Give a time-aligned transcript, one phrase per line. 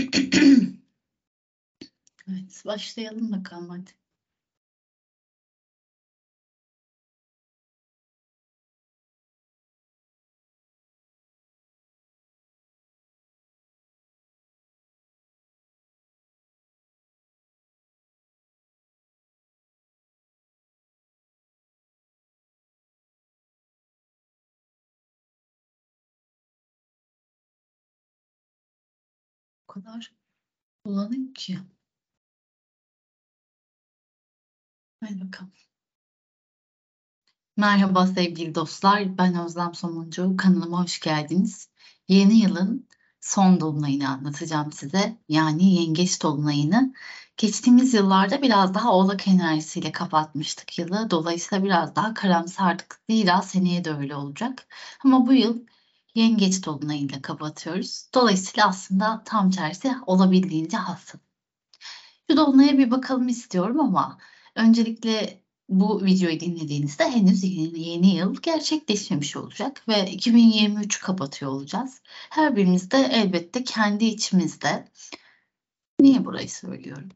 [2.28, 3.90] Evet, başlayalım bakalım hadi.
[29.82, 30.12] Kadar
[30.86, 31.58] bulanık ki.
[35.00, 35.52] Hadi bakalım.
[37.56, 39.18] Merhaba sevgili dostlar.
[39.18, 40.36] Ben Özlem Somuncu.
[40.36, 41.68] Kanalıma hoş geldiniz.
[42.08, 42.88] Yeni yılın
[43.20, 45.18] son dolunayını anlatacağım size.
[45.28, 46.94] Yani yengeç dolunayını.
[47.36, 51.10] Geçtiğimiz yıllarda biraz daha oğlak enerjisiyle kapatmıştık yılı.
[51.10, 53.00] Dolayısıyla biraz daha karamsardık.
[53.10, 54.66] Zira seneye de öyle olacak.
[55.04, 55.66] Ama bu yıl
[56.14, 58.08] yengeç dolunayıyla kapatıyoruz.
[58.14, 61.20] Dolayısıyla aslında tam tersi olabildiğince hassas.
[62.30, 64.18] Şu dolunaya bir bakalım istiyorum ama
[64.56, 72.00] öncelikle bu videoyu dinlediğinizde henüz yeni, yeni yıl gerçekleşmemiş olacak ve 2023 kapatıyor olacağız.
[72.30, 74.88] Her birimiz de elbette kendi içimizde.
[76.00, 77.10] Niye burayı söylüyorum?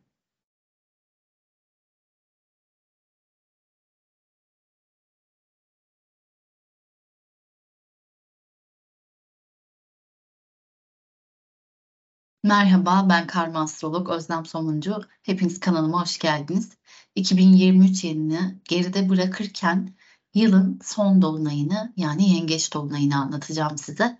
[12.45, 15.01] Merhaba, ben karma astrolog Özlem Somuncu.
[15.23, 16.73] Hepiniz kanalıma hoş geldiniz.
[17.15, 19.95] 2023 yılını geride bırakırken
[20.35, 24.19] yılın son dolunayını yani yengeç dolunayını anlatacağım size.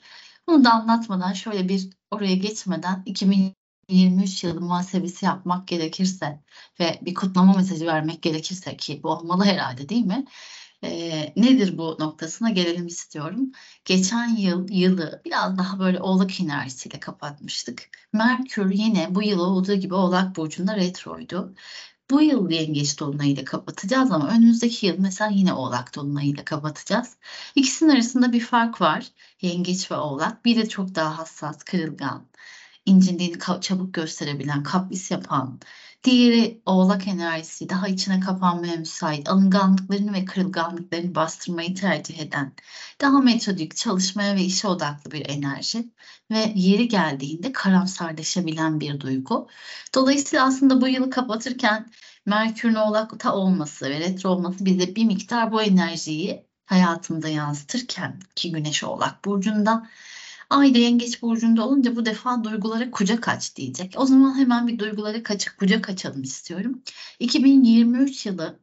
[0.49, 6.41] Bunu da anlatmadan şöyle bir oraya geçmeden 2023 yılı muhasebesi yapmak gerekirse
[6.81, 10.25] ve bir kutlama mesajı vermek gerekirse ki bu olmalı herhalde değil mi?
[10.87, 13.53] E, nedir bu noktasına gelelim istiyorum.
[13.85, 17.89] Geçen yıl yılı biraz daha böyle oğlak enerjisiyle kapatmıştık.
[18.13, 21.55] Merkür yine bu yıl olduğu gibi oğlak burcunda retroydu.
[22.11, 27.17] Bu yıl yengeç dolunayıyla kapatacağız ama önümüzdeki yıl mesela yine oğlak dolunayıyla kapatacağız.
[27.55, 29.07] İkisinin arasında bir fark var.
[29.43, 30.45] Yengeç ve oğlak.
[30.45, 32.27] Biri çok daha hassas, kırılgan,
[32.87, 35.61] incindiğini çabuk gösterebilen, kapris yapan,
[36.05, 42.53] Diğeri oğlak enerjisi daha içine kapanmaya müsait, alınganlıklarını ve kırılganlıklarını bastırmayı tercih eden,
[43.01, 45.93] daha metodik, çalışmaya ve işe odaklı bir enerji
[46.31, 49.49] ve yeri geldiğinde karamsarlaşabilen bir duygu.
[49.95, 51.91] Dolayısıyla aslında bu yılı kapatırken
[52.27, 58.85] Merkür'ün oğlakta olması ve retro olması bize bir miktar bu enerjiyi hayatımda yansıtırken ki Güneş
[58.85, 59.89] Oğlak Burcu'nda
[60.55, 63.95] Ay da yengeç burcunda olunca bu defa duygulara kucak aç diyecek.
[63.97, 66.83] O zaman hemen bir duygulara kaçık kucak açalım istiyorum.
[67.19, 68.61] 2023 yılı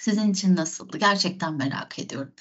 [0.00, 0.98] sizin için nasıldı?
[0.98, 2.32] Gerçekten merak ediyorum.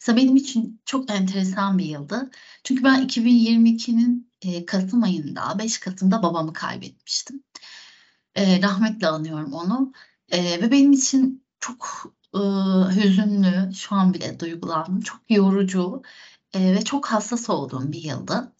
[0.00, 2.30] Mesela benim için çok enteresan bir yıldı.
[2.64, 7.42] Çünkü ben 2022'nin e, Kasım ayında, 5 Kasım'da babamı kaybetmiştim.
[8.34, 9.92] E, rahmetle anıyorum onu.
[10.28, 12.38] E, ve benim için çok e,
[12.96, 15.00] hüzünlü, şu an bile duygulandım.
[15.00, 16.02] Çok yorucu
[16.54, 18.52] e, ve çok hassas olduğum bir yıldı.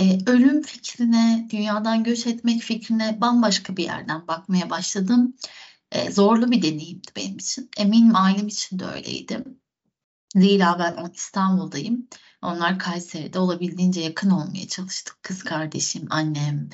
[0.00, 5.34] E, ölüm fikrine, dünyadan göç etmek fikrine bambaşka bir yerden bakmaya başladım.
[5.92, 7.70] E, zorlu bir deneyimdi benim için.
[7.76, 9.44] Eminim ailem için de öyleydi.
[10.36, 12.08] Zira ben İstanbul'dayım.
[12.42, 15.22] Onlar Kayseri'de olabildiğince yakın olmaya çalıştık.
[15.22, 16.70] Kız kardeşim, annem,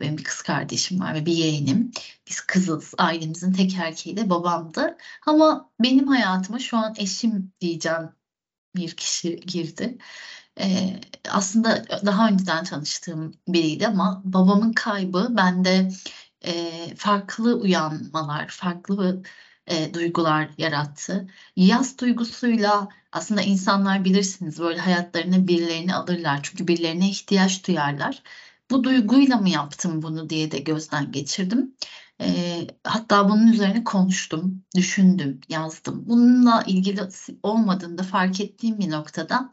[0.00, 1.92] benim bir kız kardeşim var ve bir yeğenim.
[2.28, 2.94] Biz kızız.
[2.98, 4.96] Ailemizin tek erkeği de babamdı.
[5.26, 8.17] Ama benim hayatıma şu an eşim diyeceğim
[8.78, 9.98] bir kişi girdi.
[10.60, 11.00] Ee,
[11.30, 15.90] aslında daha önceden tanıştığım biriydi ama babamın kaybı bende
[16.42, 19.22] e, farklı uyanmalar, farklı
[19.66, 21.28] e, duygular yarattı.
[21.56, 28.22] Yaz duygusuyla aslında insanlar bilirsiniz böyle hayatlarına birilerini alırlar çünkü birilerine ihtiyaç duyarlar.
[28.70, 31.74] Bu duyguyla mı yaptım bunu diye de gözden geçirdim.
[32.20, 36.04] E, hatta bunun üzerine konuştum, düşündüm, yazdım.
[36.08, 37.00] Bununla ilgili
[37.42, 39.50] olmadığını da fark ettiğim bir noktada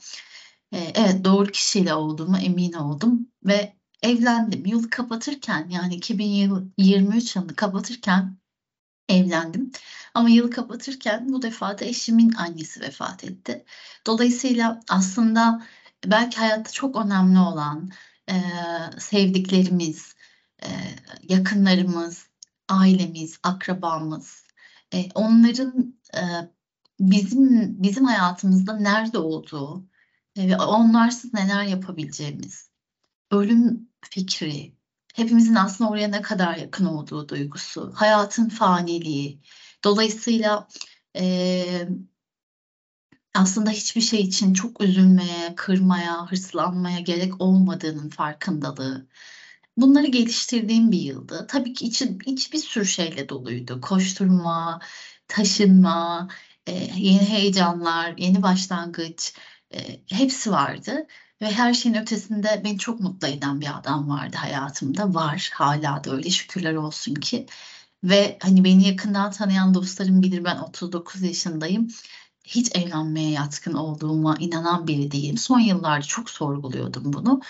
[0.71, 4.65] e, evet doğru kişiyle olduğumu emin oldum ve evlendim.
[4.65, 8.37] Yılı kapatırken yani 2023 yılını kapatırken
[9.09, 9.71] evlendim.
[10.13, 13.65] Ama yılı kapatırken bu defa da eşimin annesi vefat etti.
[14.07, 15.65] Dolayısıyla aslında
[16.05, 17.89] belki hayatta çok önemli olan
[18.29, 18.35] e,
[18.99, 20.15] sevdiklerimiz,
[20.63, 20.67] e,
[21.23, 22.27] yakınlarımız,
[22.69, 24.43] ailemiz, akrabamız,
[24.93, 26.21] e, onların e,
[26.99, 29.85] bizim bizim hayatımızda nerede olduğu
[30.35, 32.69] e, ve onlarsız neler yapabileceğimiz,
[33.31, 34.75] ölüm fikri,
[35.15, 39.41] hepimizin aslında oraya ne kadar yakın olduğu duygusu, hayatın faniliği,
[39.83, 40.67] dolayısıyla
[41.17, 41.87] e,
[43.35, 49.07] aslında hiçbir şey için çok üzülmeye, kırmaya, hırslanmaya gerek olmadığının farkındalığı,
[49.77, 51.45] bunları geliştirdiğim bir yıldı.
[51.49, 53.81] Tabii ki içi, içi bir sürü şeyle doluydu.
[53.81, 54.79] Koşturma,
[55.27, 56.27] taşınma,
[56.67, 59.33] e, yeni heyecanlar, yeni başlangıç,
[59.73, 61.07] e, hepsi vardı.
[61.41, 65.13] Ve her şeyin ötesinde beni çok mutlu eden bir adam vardı hayatımda.
[65.13, 67.45] Var, hala da öyle şükürler olsun ki.
[68.03, 71.87] Ve hani beni yakından tanıyan dostlarım bilir ben 39 yaşındayım.
[72.43, 75.37] Hiç evlenmeye yatkın olduğuma inanan biri değilim.
[75.37, 77.41] Son yıllarda çok sorguluyordum bunu.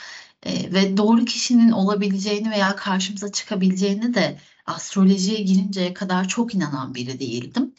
[0.45, 7.19] Ee, ve doğru kişinin olabileceğini veya karşımıza çıkabileceğini de astrolojiye girinceye kadar çok inanan biri
[7.19, 7.73] değildim.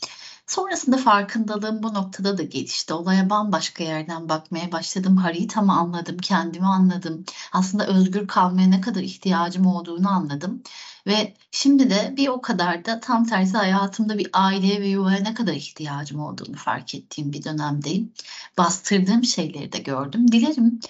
[0.47, 2.95] Sonrasında farkındalığım bu noktada da gelişti.
[2.95, 5.17] Olaya bambaşka yerden bakmaya başladım.
[5.17, 7.25] Haritamı anladım, kendimi anladım.
[7.53, 10.63] Aslında özgür kalmaya ne kadar ihtiyacım olduğunu anladım.
[11.07, 15.35] Ve şimdi de bir o kadar da tam tersi hayatımda bir aileye ve yuvaya ne
[15.35, 18.13] kadar ihtiyacım olduğunu fark ettiğim bir dönemdeyim.
[18.59, 20.33] Bastırdığım şeyleri de gördüm.
[20.33, 20.81] Dilerim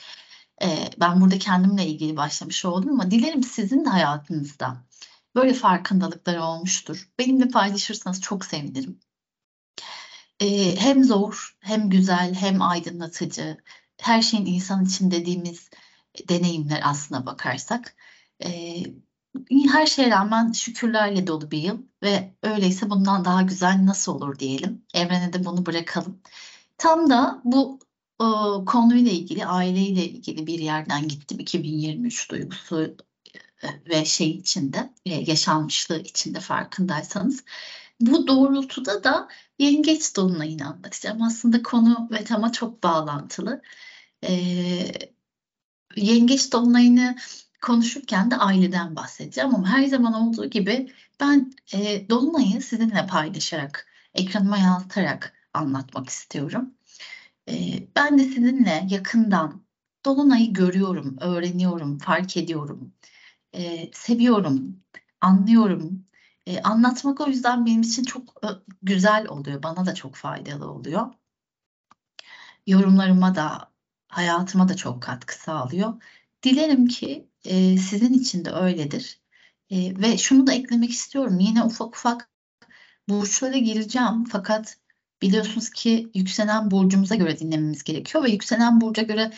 [0.63, 4.77] e, ben burada kendimle ilgili başlamış oldum ama dilerim sizin de hayatınızda
[5.35, 7.09] böyle farkındalıklar olmuştur.
[7.19, 9.01] Benimle paylaşırsanız çok sevinirim.
[10.41, 13.59] E, hem zor, hem güzel, hem aydınlatıcı.
[14.01, 15.71] Her şeyin insan için dediğimiz
[16.29, 17.97] deneyimler aslına bakarsak.
[18.45, 18.83] E,
[19.73, 24.83] her şeye rağmen şükürlerle dolu bir yıl ve öyleyse bundan daha güzel nasıl olur diyelim.
[24.95, 26.21] Evrene de bunu bırakalım.
[26.79, 27.79] Tam da bu
[28.21, 28.27] e,
[28.67, 31.39] konuyla ilgili, aileyle ilgili bir yerden gittim.
[31.41, 32.97] 2023 duygusu
[33.63, 37.45] e, ve şey içinde, e, yaşanmışlığı içinde farkındaysanız.
[38.01, 39.29] Bu doğrultuda da
[39.59, 41.23] yengeç dolunayını anlatacağım.
[41.23, 43.63] Aslında konu ve tema çok bağlantılı.
[44.25, 44.93] Ee,
[45.97, 47.17] yengeç dolunayını
[47.63, 54.59] konuşurken de aileden bahsedeceğim ama her zaman olduğu gibi ben e, dolunayı sizinle paylaşarak, ekranıma
[54.59, 56.76] yansıtarak anlatmak istiyorum.
[57.97, 59.67] Ben de sizinle yakından
[60.05, 62.95] dolunayı görüyorum, öğreniyorum, fark ediyorum,
[63.93, 64.83] seviyorum,
[65.21, 66.07] anlıyorum,
[66.63, 68.43] anlatmak o yüzden benim için çok
[68.83, 69.63] güzel oluyor.
[69.63, 71.15] Bana da çok faydalı oluyor.
[72.67, 73.73] Yorumlarıma da,
[74.09, 76.03] hayatıma da çok katkı sağlıyor.
[76.43, 77.29] Dilerim ki
[77.81, 79.21] sizin için de öyledir.
[79.71, 81.39] Ve şunu da eklemek istiyorum.
[81.39, 82.31] Yine ufak ufak
[83.09, 84.25] burçlara gireceğim.
[84.25, 84.79] Fakat
[85.23, 89.33] biliyorsunuz ki yükselen burcumuza göre dinlememiz gerekiyor ve yükselen burca göre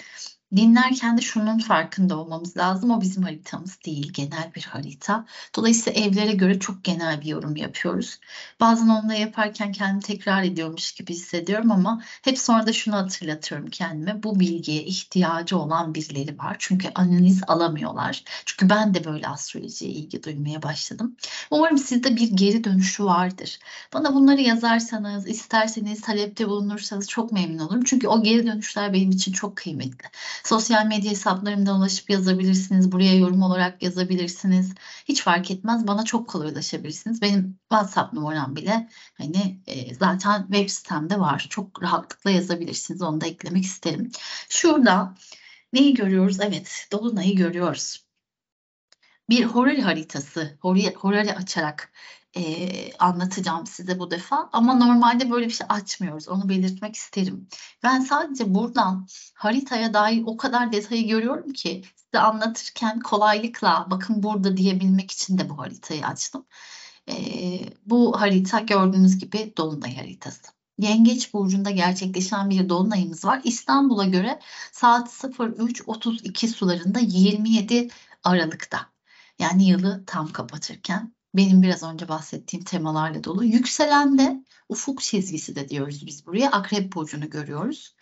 [0.57, 2.91] Dinlerken de şunun farkında olmamız lazım.
[2.91, 5.27] O bizim haritamız değil, genel bir harita.
[5.57, 8.19] Dolayısıyla evlere göre çok genel bir yorum yapıyoruz.
[8.61, 14.23] Bazen onları yaparken kendimi tekrar ediyormuş gibi hissediyorum ama hep sonra da şunu hatırlatıyorum kendime.
[14.23, 16.57] Bu bilgiye ihtiyacı olan birileri var.
[16.59, 18.25] Çünkü analiz alamıyorlar.
[18.47, 21.17] Çünkü ben de böyle astrolojiye ilgi duymaya başladım.
[21.51, 23.59] Umarım sizde bir geri dönüşü vardır.
[23.93, 27.85] Bana bunları yazarsanız, isterseniz talepte bulunursanız çok memnun olurum.
[27.85, 30.09] Çünkü o geri dönüşler benim için çok kıymetli.
[30.45, 32.93] Sosyal medya hesaplarımdan ulaşıp yazabilirsiniz.
[32.93, 34.75] Buraya yorum olarak yazabilirsiniz.
[35.05, 35.87] Hiç fark etmez.
[35.87, 37.23] Bana çok kolay ulaşabilirsiniz.
[37.23, 38.89] Benim WhatsApp numaram bile
[39.19, 41.47] hani e, zaten web sitemde var.
[41.51, 43.03] Çok rahatlıkla yazabilirsiniz.
[43.03, 44.11] Onu da eklemek isterim.
[44.49, 45.15] Şurada
[45.73, 46.41] neyi görüyoruz?
[46.41, 48.09] Evet, Dolunay'ı görüyoruz.
[49.31, 51.93] Bir horary haritası, horary açarak
[52.37, 54.49] e, anlatacağım size bu defa.
[54.53, 56.29] Ama normalde böyle bir şey açmıyoruz.
[56.29, 57.49] Onu belirtmek isterim.
[57.83, 64.57] Ben sadece buradan haritaya dair o kadar detayı görüyorum ki size anlatırken kolaylıkla bakın burada
[64.57, 66.47] diyebilmek için de bu haritayı açtım.
[67.09, 67.15] E,
[67.87, 70.53] bu harita gördüğünüz gibi dolunay haritası.
[70.79, 73.41] Yengeç burcunda gerçekleşen bir dolunayımız var.
[73.45, 74.41] İstanbul'a göre
[74.73, 77.89] saat 03.32 sularında 27
[78.25, 78.87] Aralık'ta.
[79.39, 83.45] Yani yılı tam kapatırken benim biraz önce bahsettiğim temalarla dolu.
[83.45, 86.51] Yükselen de ufuk çizgisi de diyoruz biz buraya.
[86.51, 87.95] Akrep burcunu görüyoruz.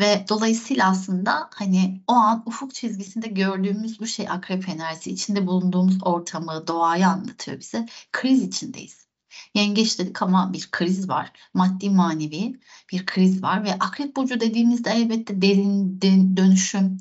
[0.00, 5.98] Ve dolayısıyla aslında hani o an ufuk çizgisinde gördüğümüz bu şey akrep enerjisi içinde bulunduğumuz
[6.02, 7.86] ortamı, doğayı anlatıyor bize.
[8.12, 9.06] Kriz içindeyiz.
[9.54, 11.32] Yengeç dedik ama bir kriz var.
[11.54, 12.60] Maddi manevi
[12.92, 16.00] bir kriz var ve akrep burcu dediğimizde elbette derin,
[16.36, 16.98] dönüşüm,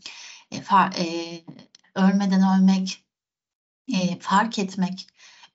[0.51, 1.41] e, far, e,
[1.95, 3.03] ölmeden ölmek,
[3.93, 5.07] e, fark etmek,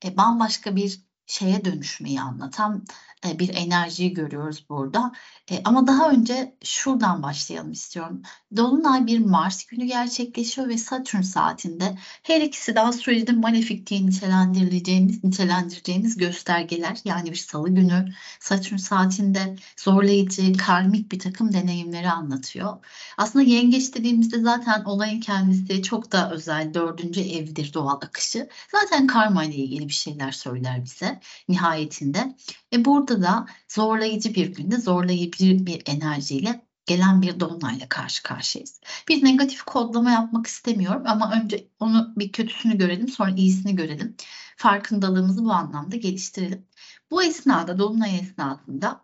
[0.04, 2.84] e, bambaşka bir şeye dönüşmeyi anlatan
[3.26, 5.12] e, bir enerjiyi görüyoruz burada.
[5.50, 8.22] E, ama daha önce şuradan başlayalım istiyorum.
[8.56, 15.24] Dolunay bir Mars günü gerçekleşiyor ve Satürn saatinde her ikisi de astrolojide malefik diye nitelendirileceğimiz,
[15.24, 16.98] nitelendireceğimiz göstergeler.
[17.04, 22.76] Yani bir salı günü Satürn saatinde zorlayıcı, karmik bir takım deneyimleri anlatıyor.
[23.18, 28.48] Aslında yengeç dediğimizde zaten olayın kendisi çok da özel dördüncü evdir doğal akışı.
[28.72, 32.36] Zaten karma ile ilgili bir şeyler söyler bize nihayetinde.
[32.72, 38.80] E burada da zorlayıcı bir günde zorlayıcı bir enerjiyle gelen bir dolunayla karşı karşıyayız.
[39.08, 44.16] Bir negatif kodlama yapmak istemiyorum ama önce onu bir kötüsünü görelim sonra iyisini görelim.
[44.56, 46.66] Farkındalığımızı bu anlamda geliştirelim.
[47.10, 49.00] Bu esnada dolunay esnasında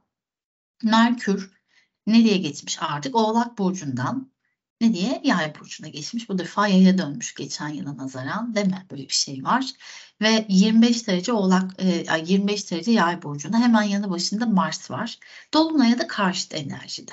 [0.82, 1.50] Merkür
[2.06, 3.14] nereye geçmiş artık?
[3.14, 4.30] Oğlak burcundan
[4.80, 5.20] ne diye?
[5.24, 6.28] Yay burcuna geçmiş.
[6.28, 8.86] Bu defa yaya dönmüş geçen yıla nazaran değil mi?
[8.90, 9.70] Böyle bir şey var.
[10.20, 15.18] Ve 25 derece oğlak, e, 25 derece yay burcunda hemen yanı başında Mars var.
[15.54, 17.12] Dolunay'a da karşıt enerjide.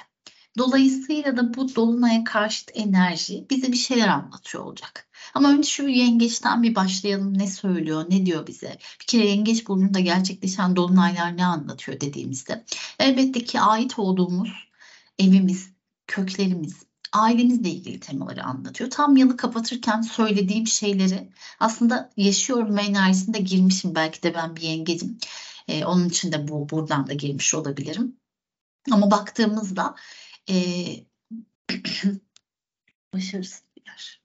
[0.58, 5.08] Dolayısıyla da bu dolunaya karşıt enerji bize bir şeyler anlatıyor olacak.
[5.34, 7.38] Ama önce şu yengeçten bir başlayalım.
[7.38, 8.77] Ne söylüyor, ne diyor bize?
[9.01, 12.65] Bir kere yengeç burcunda gerçekleşen dolunaylar ne anlatıyor dediğimizde.
[13.00, 14.70] Elbette ki ait olduğumuz
[15.20, 15.70] evimiz,
[16.08, 18.89] köklerimiz, ailemizle ilgili temaları anlatıyor.
[18.89, 21.29] Tam yılı kapatırken söylediğim şeyleri
[21.60, 23.96] aslında yaşıyorum enerjisinde girmişim.
[23.96, 25.17] Belki de ben bir yengecim.
[25.67, 28.17] Ee, onun için de bu buradan da girmiş olabilirim.
[28.91, 29.96] Ama baktığımızda
[30.50, 30.55] e,
[33.13, 34.23] başarısız bir yer.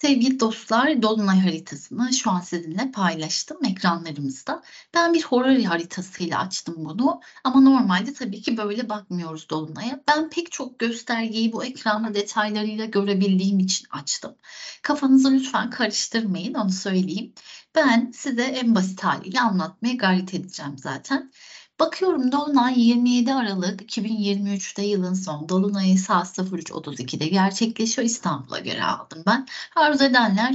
[0.00, 4.62] Sevgili dostlar, Dolunay haritasını şu an sizinle paylaştım ekranlarımızda.
[4.94, 10.00] Ben bir horary haritasıyla açtım bunu ama normalde tabii ki böyle bakmıyoruz Dolunay'a.
[10.08, 14.34] Ben pek çok göstergeyi bu ekranda detaylarıyla görebildiğim için açtım.
[14.82, 17.34] Kafanızı lütfen karıştırmayın onu söyleyeyim.
[17.74, 21.32] Ben size en basit haliyle anlatmaya gayret edeceğim zaten.
[21.80, 28.06] Bakıyorum Dolunay 27 Aralık 2023'te yılın son Dolunay'ı saat 03.32'de gerçekleşiyor.
[28.06, 29.46] İstanbul'a göre aldım ben.
[29.76, 30.54] Arzu edenler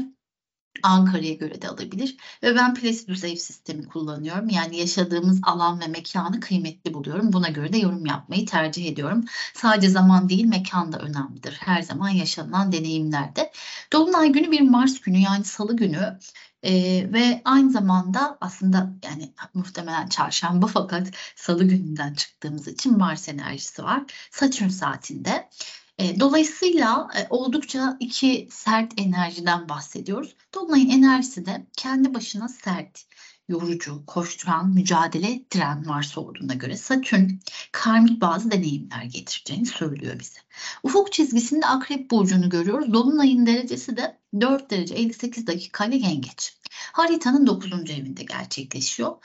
[0.84, 2.18] Ankara'ya göre de alabilir.
[2.44, 4.50] Ve ben Placidus ev sistemi kullanıyorum.
[4.50, 7.34] Yani yaşadığımız alan ve mekanı kıymetli buluyorum.
[7.34, 9.26] Buna göre de yorum yapmayı tercih ediyorum.
[9.54, 11.58] Sadece zaman değil mekan da önemlidir.
[11.60, 13.52] Her zaman yaşanılan deneyimlerde.
[13.94, 16.20] Dolunay günü bir Mars günü yani salı günü
[16.64, 23.84] ee, ve aynı zamanda aslında yani muhtemelen çarşamba fakat salı gününden çıktığımız için Mars enerjisi
[23.84, 24.04] var.
[24.32, 25.50] Satürn saatinde.
[25.98, 30.36] E, dolayısıyla e, oldukça iki sert enerjiden bahsediyoruz.
[30.54, 33.06] Dolunay'ın enerjisi de kendi başına sert,
[33.48, 37.30] yorucu, koşturan, mücadele ettiren Mars olduğuna göre Satürn
[37.72, 40.40] karmik bazı deneyimler getireceğini söylüyor bize.
[40.84, 42.94] Ufuk çizgisinde Akrep Burcu'nu görüyoruz.
[42.94, 46.58] Dolunay'ın derecesi de 4 derece 58 dakika ile yengeç.
[46.72, 47.74] Haritanın 9.
[47.74, 49.16] evinde gerçekleşiyor.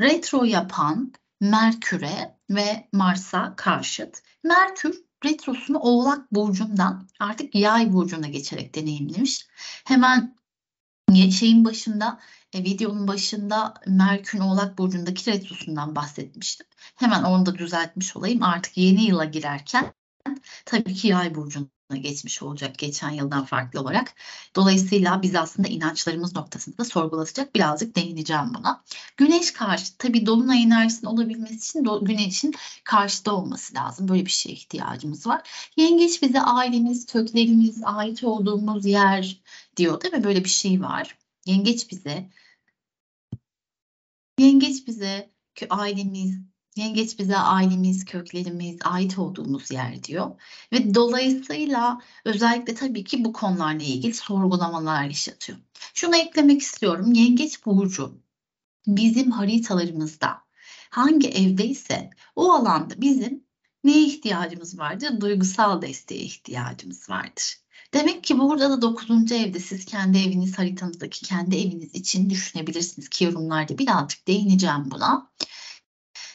[0.00, 4.22] Retro yapan Merkür'e ve Mars'a karşıt.
[4.44, 9.46] Merkür retrosunu Oğlak Burcu'ndan artık Yay Burcu'na geçerek deneyimlemiş.
[9.84, 10.36] Hemen
[11.30, 12.20] şeyin başında,
[12.52, 16.66] e, videonun başında Merkür'ün Oğlak Burcu'ndaki retrosundan bahsetmiştim.
[16.96, 18.42] Hemen onu da düzeltmiş olayım.
[18.42, 19.92] Artık yeni yıla girerken
[20.64, 21.66] tabii ki Yay Burcu'na
[21.96, 24.14] geçmiş olacak geçen yıldan farklı olarak.
[24.56, 28.82] Dolayısıyla biz aslında inançlarımız noktasında sorgulatacak birazcık değineceğim buna.
[29.16, 32.54] Güneş karşı tabii dolunay enerjisinin olabilmesi için do, güneşin
[32.84, 34.08] karşıda olması lazım.
[34.08, 35.70] Böyle bir şeye ihtiyacımız var.
[35.76, 39.40] Yengeç bize ailemiz, köklerimiz, ait olduğumuz yer
[39.76, 40.24] diyor değil mi?
[40.24, 41.18] Böyle bir şey var.
[41.46, 42.30] Yengeç bize
[44.40, 45.30] Yengeç bize
[45.70, 46.38] ailemiz,
[46.76, 50.30] Yengeç bize ailemiz, köklerimiz, ait olduğumuz yer diyor.
[50.72, 55.58] Ve dolayısıyla özellikle tabii ki bu konularla ilgili sorgulamalar yaşatıyor.
[55.94, 57.12] Şunu eklemek istiyorum.
[57.12, 58.20] Yengeç burcu
[58.86, 60.38] bizim haritalarımızda
[60.90, 63.44] hangi evdeyse o alanda bizim
[63.84, 65.20] neye ihtiyacımız vardır?
[65.20, 67.60] Duygusal desteğe ihtiyacımız vardır.
[67.94, 69.32] Demek ki burada da 9.
[69.32, 75.30] evde siz kendi eviniz haritanızdaki kendi eviniz için düşünebilirsiniz ki yorumlarda birazcık değineceğim buna.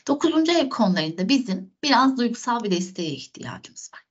[0.07, 4.05] Dokuzuncu ev konularında bizim biraz duygusal bir desteğe ihtiyacımız var.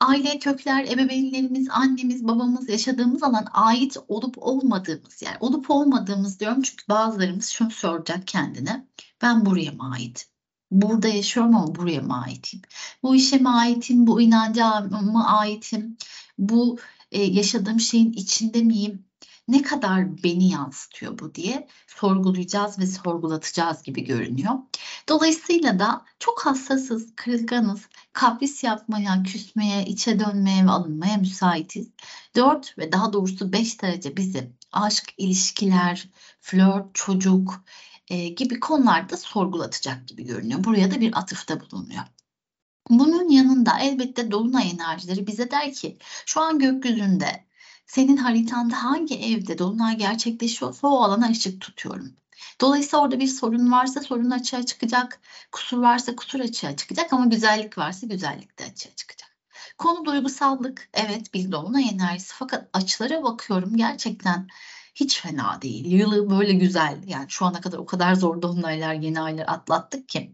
[0.00, 5.36] Aile kökler, ebeveynlerimiz, annemiz, babamız yaşadığımız alan ait olup olmadığımız yer.
[5.40, 8.86] Olup olmadığımız diyorum çünkü bazılarımız şunu soracak kendine.
[9.22, 10.28] Ben buraya mı ait?
[10.70, 12.62] Burada yaşıyorum ama buraya mı aitim?
[13.02, 14.06] Bu işe mi aitim?
[14.06, 15.96] Bu inanca mı aitim?
[16.38, 16.78] Bu
[17.12, 19.04] e, yaşadığım şeyin içinde miyim?
[19.48, 24.54] Ne kadar beni yansıtıyor bu diye sorgulayacağız ve sorgulatacağız gibi görünüyor.
[25.08, 31.88] Dolayısıyla da çok hassasız, kırılganız, kapris yapmaya, küsmeye, içe dönmeye ve alınmaya müsaitiz.
[32.34, 36.08] 4 ve daha doğrusu 5 derece bizi aşk, ilişkiler,
[36.40, 37.64] flört, çocuk
[38.08, 40.64] e, gibi konularda sorgulatacak gibi görünüyor.
[40.64, 42.02] Buraya da bir atıfta bulunuyor.
[42.90, 47.45] Bunun yanında elbette dolunay enerjileri bize der ki şu an gökyüzünde
[47.86, 52.16] senin haritanda hangi evde dolunay gerçekleşiyorsa o alana ışık tutuyorum.
[52.60, 55.20] Dolayısıyla orada bir sorun varsa sorun açığa çıkacak,
[55.52, 59.36] kusur varsa kusur açığa çıkacak ama güzellik varsa güzellik de açığa çıkacak.
[59.78, 60.88] Konu duygusallık.
[60.94, 64.48] Evet bir dolunay enerjisi fakat açılara bakıyorum gerçekten
[64.94, 65.84] hiç fena değil.
[65.84, 67.02] Yılı böyle güzel.
[67.06, 70.32] Yani şu ana kadar o kadar zor dolunaylar, yeni aylar atlattık ki.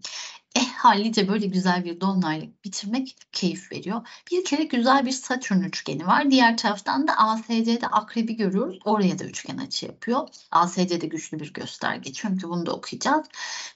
[0.82, 4.08] Hallice böyle güzel bir dolunaylık bitirmek keyif veriyor.
[4.30, 6.30] Bir kere güzel bir Satürn üçgeni var.
[6.30, 8.78] Diğer taraftan da ASC'de akrebi görüyoruz.
[8.84, 10.28] Oraya da üçgen açı yapıyor.
[10.50, 12.12] ASC'de güçlü bir gösterge.
[12.12, 13.26] Çünkü bunu da okuyacağız.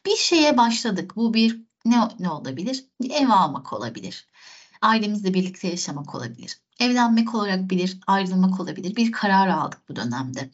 [0.07, 1.17] Bir şeye başladık.
[1.17, 2.85] Bu bir ne, ne olabilir?
[3.11, 4.27] Ev almak olabilir.
[4.83, 6.59] Ailemizle birlikte yaşamak olabilir.
[6.81, 8.97] Evlenmek olarak bilir, ayrılmak olabilir.
[8.97, 10.51] Bir karar aldık bu dönemde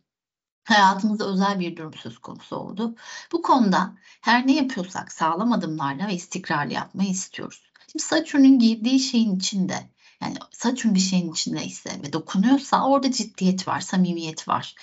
[0.65, 2.95] hayatımızda özel bir durum söz konusu oldu.
[3.33, 7.63] Bu konuda her ne yapıyorsak sağlam adımlarla ve istikrarlı yapmayı istiyoruz.
[7.93, 9.89] Şimdi Satürn'ün girdiği şeyin içinde
[10.21, 14.75] yani Satürn bir şeyin içindeyse ve dokunuyorsa orada ciddiyet var, samimiyet var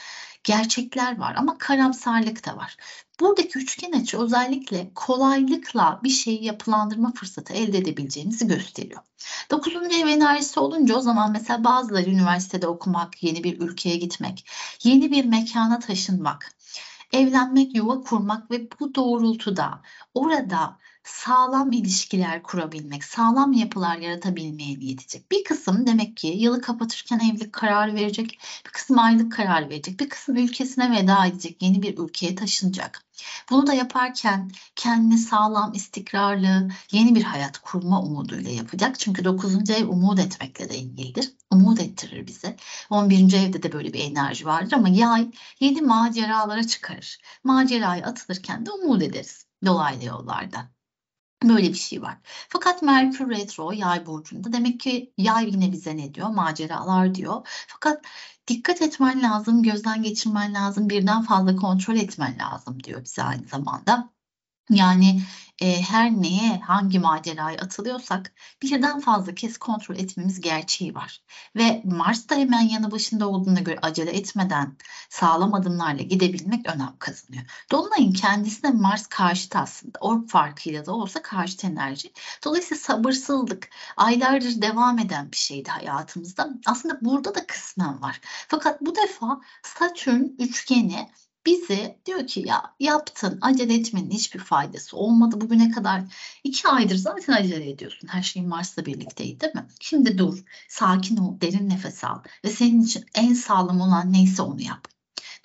[0.44, 2.78] gerçekler var ama karamsarlık da var.
[3.20, 9.02] Buradaki üçgen açı özellikle kolaylıkla bir şeyi yapılandırma fırsatı elde edebileceğimizi gösteriyor.
[9.52, 14.50] Dokuzuncu ev enerjisi olunca o zaman mesela bazıları üniversitede okumak, yeni bir ülkeye gitmek,
[14.84, 16.52] yeni bir mekana taşınmak,
[17.14, 19.82] evlenmek, yuva kurmak ve bu doğrultuda
[20.14, 25.32] orada sağlam ilişkiler kurabilmek, sağlam yapılar yaratabilmeye niyet edecek.
[25.32, 30.10] Bir kısım demek ki yılı kapatırken evlilik kararı verecek, bir kısım aylık kararı verecek, bir
[30.10, 33.04] kısım ülkesine veda edecek, yeni bir ülkeye taşınacak.
[33.50, 39.00] Bunu da yaparken kendini sağlam, istikrarlı, yeni bir hayat kurma umuduyla yapacak.
[39.00, 39.70] Çünkü 9.
[39.70, 41.32] ev umut etmekle de ilgilidir.
[41.52, 42.56] Umut ettirir bize.
[42.90, 43.34] 11.
[43.34, 47.18] evde de böyle bir enerji vardır ama yay yeni maceralara çıkarır.
[47.44, 50.79] Maceraya atılırken de umut ederiz dolaylı yollarda.
[51.44, 52.18] Böyle bir şey var.
[52.50, 56.30] Fakat Merkür Retro yay burcunda demek ki yay yine bize ne diyor?
[56.30, 57.48] Maceralar diyor.
[57.68, 58.06] Fakat
[58.48, 64.10] dikkat etmen lazım, gözden geçirmen lazım, birden fazla kontrol etmen lazım diyor bize aynı zamanda.
[64.70, 65.22] Yani
[65.62, 71.22] e, her neye, hangi maceraya atılıyorsak birden fazla kez kontrol etmemiz gerçeği var.
[71.56, 74.78] Ve Mars da hemen yanı başında olduğuna göre acele etmeden
[75.10, 77.44] sağlam adımlarla gidebilmek önem kazanıyor.
[77.72, 80.00] Dolunay'ın kendisine Mars karşıt aslında.
[80.02, 82.14] Orb farkıyla da olsa karşıt enerji.
[82.44, 86.50] Dolayısıyla sabırsızlık aylardır devam eden bir şeydi hayatımızda.
[86.66, 88.20] Aslında burada da kısmen var.
[88.48, 91.10] Fakat bu defa Satürn üçgeni
[91.46, 96.04] bizi diyor ki ya yaptın acele etmenin hiçbir faydası olmadı bugüne kadar.
[96.44, 98.08] iki aydır zaten acele ediyorsun.
[98.08, 99.68] Her şeyin Mars'la birlikteydi değil mi?
[99.80, 104.62] Şimdi dur, sakin ol, derin nefes al ve senin için en sağlam olan neyse onu
[104.62, 104.88] yap.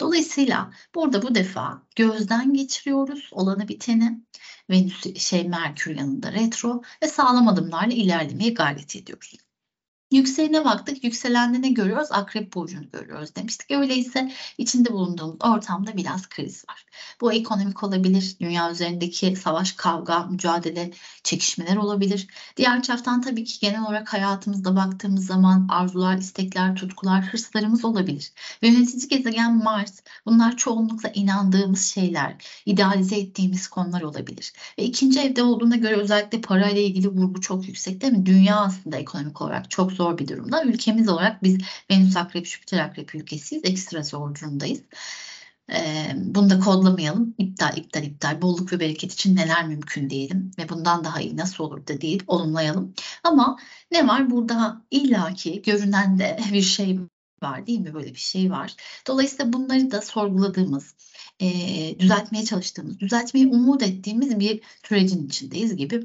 [0.01, 4.21] Dolayısıyla burada bu defa gözden geçiriyoruz olanı biteni.
[4.71, 9.37] Venüs şey Merkür yanında retro ve sağlam adımlarla ilerlemeye gayret ediyoruz.
[10.11, 11.05] Yükseğine baktık.
[11.05, 12.09] Yükselende görüyoruz?
[12.11, 13.71] Akrep burcunu görüyoruz demiştik.
[13.71, 16.85] Öyleyse içinde bulunduğumuz ortamda biraz kriz var.
[17.21, 18.37] Bu ekonomik olabilir.
[18.41, 20.91] Dünya üzerindeki savaş, kavga, mücadele,
[21.23, 22.27] çekişmeler olabilir.
[22.57, 28.33] Diğer taraftan tabii ki genel olarak hayatımızda baktığımız zaman arzular, istekler, tutkular, hırslarımız olabilir.
[28.63, 30.01] Ve yönetici gezegen Mars.
[30.27, 32.37] Bunlar çoğunlukla inandığımız şeyler,
[32.67, 34.53] idealize ettiğimiz konular olabilir.
[34.79, 38.27] Ve ikinci evde olduğuna göre özellikle parayla ilgili vurgu çok yüksek değil mi?
[38.27, 40.65] Dünya aslında ekonomik olarak çok zor bir durumda.
[40.65, 41.59] Ülkemiz olarak biz
[41.91, 43.65] Venüs Akrep, Jüpiter Akrep ülkesiyiz.
[43.65, 44.81] Ekstra zor durumdayız.
[45.73, 47.35] Ee, bunu da kodlamayalım.
[47.39, 48.43] İptal, iptal, iptal.
[48.43, 50.51] Bolluk ve bereket için neler mümkün diyelim.
[50.59, 52.95] Ve bundan daha iyi nasıl olur da değil olumlayalım.
[53.25, 53.59] Ama
[53.91, 54.31] ne var?
[54.31, 56.99] Burada illaki görünen de bir şey
[57.43, 57.95] var değil mi?
[57.95, 58.75] Böyle bir şey var.
[59.07, 60.95] Dolayısıyla bunları da sorguladığımız,
[61.41, 61.49] e,
[61.99, 66.03] düzeltmeye çalıştığımız, düzeltmeyi umut ettiğimiz bir sürecin içindeyiz gibi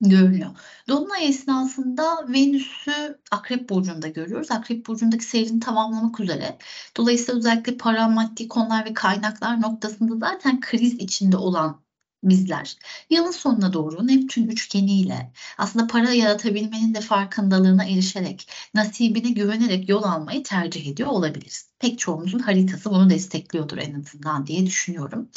[0.00, 0.50] görünüyor.
[0.88, 4.50] Dolunay esnasında Venüs'ü Akrep Burcu'nda görüyoruz.
[4.50, 6.58] Akrep Burcu'ndaki seyrini tamamlamak üzere.
[6.96, 11.84] Dolayısıyla özellikle para, maddi konular ve kaynaklar noktasında zaten kriz içinde olan
[12.24, 12.76] bizler
[13.10, 20.42] yılın sonuna doğru Neptün üçgeniyle aslında para yaratabilmenin de farkındalığına erişerek nasibine güvenerek yol almayı
[20.42, 21.68] tercih ediyor olabiliriz.
[21.78, 25.28] Pek çoğumuzun haritası bunu destekliyordur en azından diye düşünüyorum.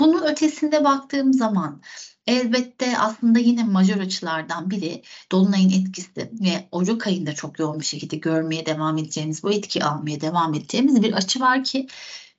[0.00, 1.82] Bunun ötesinde baktığım zaman
[2.26, 8.16] Elbette aslında yine majör açılardan biri Dolunay'ın etkisi ve Ocak ayında çok yoğun bir şekilde
[8.16, 11.86] görmeye devam edeceğimiz, bu etki almaya devam edeceğimiz bir açı var ki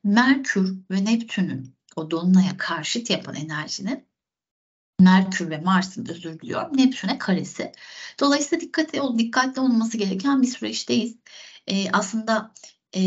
[0.04, 4.08] Merkür ve Neptün'ün o Dolunay'a karşıt yapan enerjinin
[5.00, 7.72] Merkür ve Mars'ın özür diliyorum Neptün'e karesi.
[8.20, 11.16] Dolayısıyla dikkatli, dikkatli olması gereken bir süreçteyiz.
[11.68, 12.54] Ee, aslında
[12.96, 13.02] e,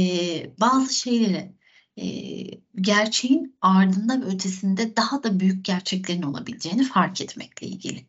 [0.61, 1.56] bazı şeyleri
[2.81, 8.07] gerçeğin ardında ve ötesinde daha da büyük gerçeklerin olabileceğini fark etmekle ilgili.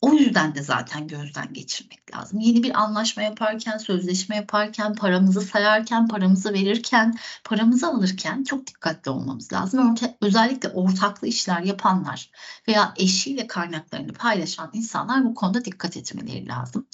[0.00, 2.40] O yüzden de zaten gözden geçirmek lazım.
[2.40, 9.52] Yeni bir anlaşma yaparken, sözleşme yaparken, paramızı sayarken, paramızı verirken, paramızı alırken çok dikkatli olmamız
[9.52, 9.94] lazım.
[10.20, 12.30] Özellikle ortaklı işler yapanlar
[12.68, 16.86] veya eşiyle kaynaklarını paylaşan insanlar bu konuda dikkat etmeleri lazım.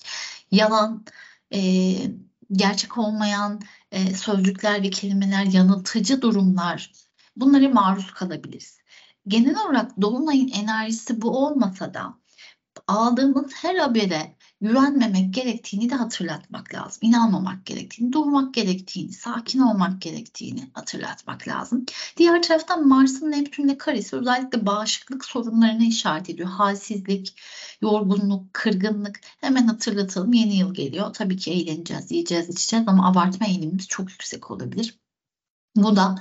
[0.51, 1.05] yalan,
[1.55, 1.61] e,
[2.53, 3.61] gerçek olmayan
[3.93, 6.93] e, sözcükler ve kelimeler, yanıltıcı durumlar
[7.37, 8.79] bunlara maruz kalabiliriz.
[9.29, 12.19] Genel olarak Dolunay'ın enerjisi bu olmasa da
[12.87, 16.99] aldığımız her habere güvenmemek gerektiğini de hatırlatmak lazım.
[17.03, 21.87] İnanmamak gerektiğini, durmak gerektiğini, sakin olmak gerektiğini hatırlatmak lazım.
[22.17, 26.49] Diğer taraftan Mars'ın Neptün'le karesi özellikle bağışıklık sorunlarını işaret ediyor.
[26.49, 27.41] Halsizlik,
[27.83, 29.21] yorgunluk, kırgınlık.
[29.41, 31.13] Hemen hatırlatalım yeni yıl geliyor.
[31.13, 34.99] Tabii ki eğleneceğiz, yiyeceğiz, içeceğiz ama abartma eğilimimiz çok yüksek olabilir.
[35.77, 36.15] Bu da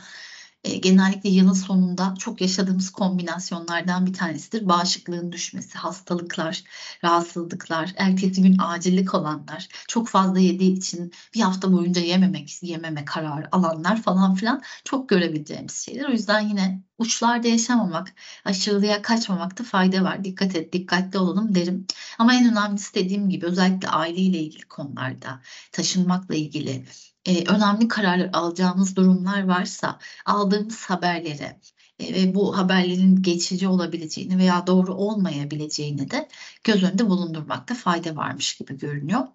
[0.63, 4.67] e, genellikle yılın sonunda çok yaşadığımız kombinasyonlardan bir tanesidir.
[4.67, 6.63] Bağışıklığın düşmesi, hastalıklar,
[7.03, 13.47] rahatsızlıklar, ertesi gün acillik olanlar, çok fazla yediği için bir hafta boyunca yememek, yememe kararı
[13.51, 16.09] alanlar falan filan çok görebileceğimiz şeyler.
[16.09, 18.13] O yüzden yine uçlarda yaşamamak,
[18.45, 20.23] aşırılığa kaçmamakta fayda var.
[20.23, 21.87] Dikkat et, dikkatli olalım derim.
[22.19, 25.41] Ama en önemlisi dediğim gibi özellikle aileyle ilgili konularda,
[25.71, 26.85] taşınmakla ilgili,
[27.25, 31.59] e, önemli kararlar alacağımız durumlar varsa aldığımız haberlere
[31.99, 36.27] e, ve bu haberlerin geçici olabileceğini veya doğru olmayabileceğini de
[36.63, 39.27] göz önünde bulundurmakta fayda varmış gibi görünüyor.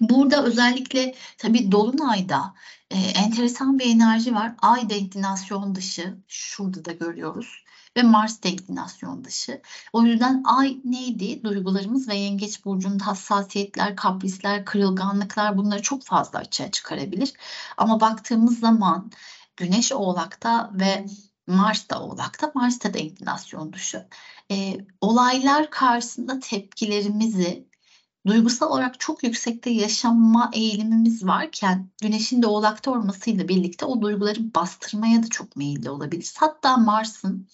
[0.00, 2.54] Burada özellikle tabii Dolunay'da
[2.90, 4.54] e, enteresan bir enerji var.
[4.62, 7.64] Ay deklinasyon dışı şurada da görüyoruz
[7.98, 9.60] ve Mars deklinasyon dışı.
[9.92, 11.44] O yüzden ay neydi?
[11.44, 17.32] Duygularımız ve yengeç burcunda hassasiyetler, kaprisler, kırılganlıklar bunları çok fazla açığa çıkarabilir.
[17.76, 19.10] Ama baktığımız zaman
[19.56, 21.06] Güneş Oğlak'ta ve
[21.46, 24.06] Mars da Oğlak'ta, Mars da deklinasyon dışı.
[24.50, 27.68] E, olaylar karşısında tepkilerimizi
[28.26, 35.22] duygusal olarak çok yüksekte yaşama eğilimimiz varken güneşin de oğlakta olmasıyla birlikte o duyguları bastırmaya
[35.22, 36.34] da çok meyilli olabiliriz.
[36.38, 37.48] Hatta Mars'ın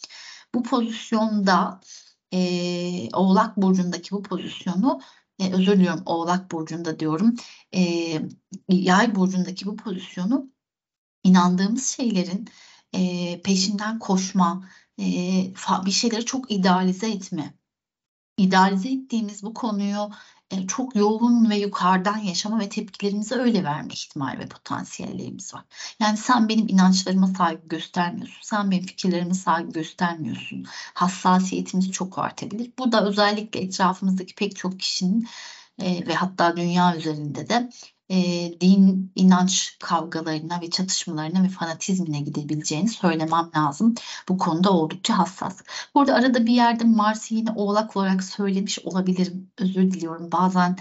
[0.55, 1.81] bu pozisyonda
[2.33, 5.01] e, Oğlak Burcu'ndaki bu pozisyonu
[5.39, 7.35] e, özür diliyorum Oğlak Burcu'nda diyorum
[7.75, 7.83] e,
[8.69, 10.51] Yay Burcu'ndaki bu pozisyonu
[11.25, 12.49] inandığımız şeylerin
[12.95, 14.69] e, peşinden koşma,
[15.01, 15.05] e,
[15.87, 17.55] bir şeyleri çok idealize etme.
[18.39, 20.11] İdealize ettiğimiz bu konuyu
[20.51, 25.65] e, çok yoğun ve yukarıdan yaşama ve tepkilerimizi öyle verme ihtimal ve potansiyellerimiz var.
[26.01, 28.41] Yani sen benim inançlarıma saygı göstermiyorsun.
[28.43, 30.65] Sen benim fikirlerime saygı göstermiyorsun.
[30.95, 32.73] Hassasiyetimiz çok artabilir.
[32.79, 35.29] Bu da özellikle etrafımızdaki pek çok kişinin
[35.79, 37.71] e, ve hatta dünya üzerinde de
[38.11, 38.17] e,
[38.61, 43.95] din, inanç kavgalarına ve çatışmalarına ve fanatizmine gidebileceğini söylemem lazım.
[44.29, 45.61] Bu konuda oldukça hassas.
[45.95, 49.51] Burada arada bir yerde Mars'ı yine oğlak olarak söylemiş olabilirim.
[49.59, 50.33] Özür diliyorum.
[50.33, 50.77] Bazen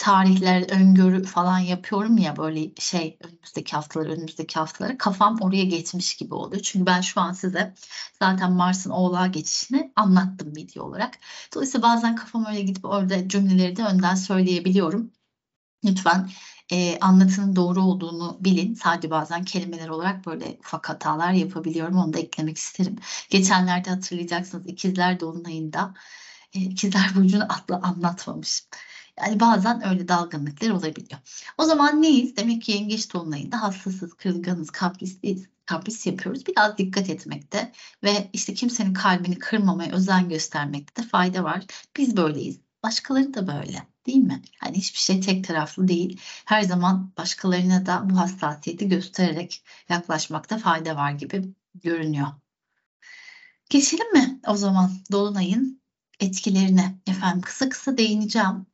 [0.00, 6.34] tarihler, öngörü falan yapıyorum ya böyle şey önümüzdeki haftalar, önümüzdeki haftalara kafam oraya geçmiş gibi
[6.34, 6.62] oluyor.
[6.62, 7.74] Çünkü ben şu an size
[8.18, 11.18] zaten Mars'ın oğlağa geçişini anlattım video olarak.
[11.54, 15.10] Dolayısıyla bazen kafam öyle gidip orada cümleleri de önden söyleyebiliyorum.
[15.84, 16.30] Lütfen
[16.72, 18.74] e, anlatının doğru olduğunu bilin.
[18.74, 21.96] Sadece bazen kelimeler olarak böyle ufak hatalar yapabiliyorum.
[21.96, 22.96] Onu da eklemek isterim.
[23.30, 25.94] Geçenlerde hatırlayacaksınız ikizler dolunayında
[26.54, 28.66] e, ikizler burcunu atla anlatmamışım.
[29.20, 31.20] Yani bazen öyle dalgınlıklar olabiliyor.
[31.58, 32.36] O zaman neyiz?
[32.36, 36.46] Demek ki yengeç dolunayında hassasız, kırılganız, kaprisliyiz kapris yapıyoruz.
[36.46, 37.72] Biraz dikkat etmekte
[38.04, 41.66] ve işte kimsenin kalbini kırmamaya özen göstermekte de fayda var.
[41.96, 42.69] Biz böyleyiz.
[42.82, 44.42] Başkaları da böyle değil mi?
[44.58, 46.20] Hani hiçbir şey tek taraflı değil.
[46.44, 52.28] Her zaman başkalarına da bu hassasiyeti göstererek yaklaşmakta fayda var gibi görünüyor.
[53.70, 55.82] Geçelim mi o zaman Dolunay'ın
[56.20, 56.98] etkilerine?
[57.06, 58.66] Efendim kısa kısa değineceğim.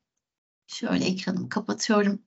[0.66, 2.25] Şöyle ekranımı kapatıyorum.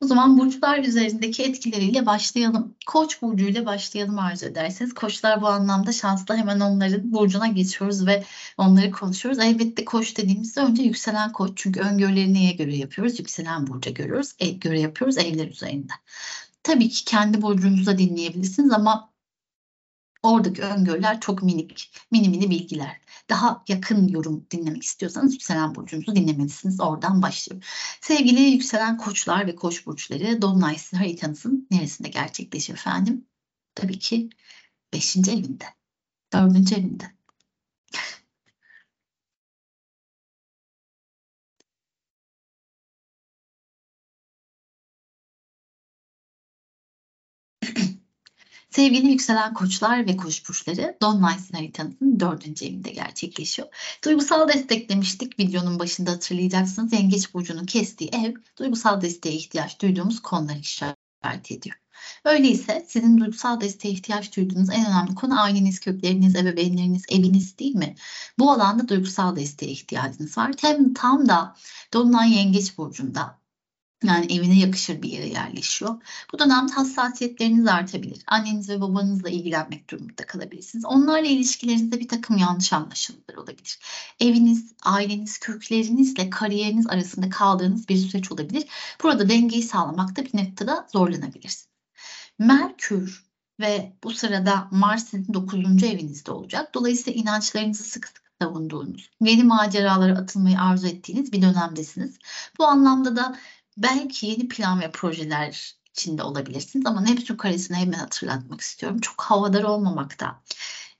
[0.00, 2.74] O zaman burçlar üzerindeki etkileriyle başlayalım.
[2.86, 4.94] Koç burcu ile başlayalım arzu ederseniz.
[4.94, 6.36] Koçlar bu anlamda şanslı.
[6.36, 8.24] Hemen onların burcuna geçiyoruz ve
[8.58, 9.38] onları konuşuyoruz.
[9.38, 11.52] Elbette koç dediğimizde önce yükselen koç.
[11.56, 13.18] Çünkü öngörüleri neye göre yapıyoruz?
[13.18, 14.34] Yükselen burca görüyoruz.
[14.38, 15.92] E, göre yapıyoruz evler üzerinde.
[16.62, 19.09] Tabii ki kendi burcunuzu dinleyebilirsiniz ama
[20.22, 23.00] Oradaki öngörüler çok minik, mini mini bilgiler.
[23.30, 26.80] Daha yakın yorum dinlemek istiyorsanız yükselen burcunuzu dinlemelisiniz.
[26.80, 27.64] Oradan başlıyor.
[28.00, 33.26] Sevgili yükselen koçlar ve koç burçları Dolunay haritanızın neresinde gerçekleşiyor efendim?
[33.74, 34.30] Tabii ki
[34.92, 35.16] 5.
[35.16, 35.64] evinde,
[36.32, 36.72] 4.
[36.72, 37.19] evinde.
[48.70, 53.68] Sevgili yükselen koçlar ve koç burçları Dolunay haritanızın dördüncü evinde gerçekleşiyor.
[54.04, 56.92] Duygusal destek demiştik videonun başında hatırlayacaksınız.
[56.92, 61.76] Yengeç burcunun kestiği ev duygusal desteğe ihtiyaç duyduğumuz konuları işaret ediyor.
[62.24, 67.94] Öyleyse sizin duygusal desteğe ihtiyaç duyduğunuz en önemli konu aileniz, kökleriniz, ebeveynleriniz, eviniz değil mi?
[68.38, 70.52] Bu alanda duygusal desteğe ihtiyacınız var.
[70.60, 71.56] Hem tam da
[71.92, 73.39] Dolunay Yengeç Burcu'nda
[74.04, 76.02] Yani evine yakışır bir yere yerleşiyor.
[76.32, 78.22] Bu dönemde hassasiyetleriniz artabilir.
[78.26, 80.84] Anneniz ve babanızla ilgilenmek durumunda kalabilirsiniz.
[80.84, 83.78] Onlarla ilişkilerinizde bir takım yanlış anlaşılmalar olabilir.
[84.20, 88.64] Eviniz, aileniz, köklerinizle kariyeriniz arasında kaldığınız bir süreç olabilir.
[89.02, 91.68] Burada dengeyi sağlamakta bir noktada zorlanabilirsiniz.
[92.38, 93.24] Merkür
[93.60, 95.84] ve bu sırada Mars sizin 9.
[95.84, 96.74] evinizde olacak.
[96.74, 102.18] Dolayısıyla inançlarınızı sık sık savunduğunuz, yeni maceralara atılmayı arzu ettiğiniz bir dönemdesiniz.
[102.58, 103.36] Bu anlamda da
[103.76, 109.00] belki yeni plan ve projeler içinde olabilirsiniz ama Neptün karesini hemen hatırlatmak istiyorum.
[109.00, 110.42] Çok havadar olmamakta,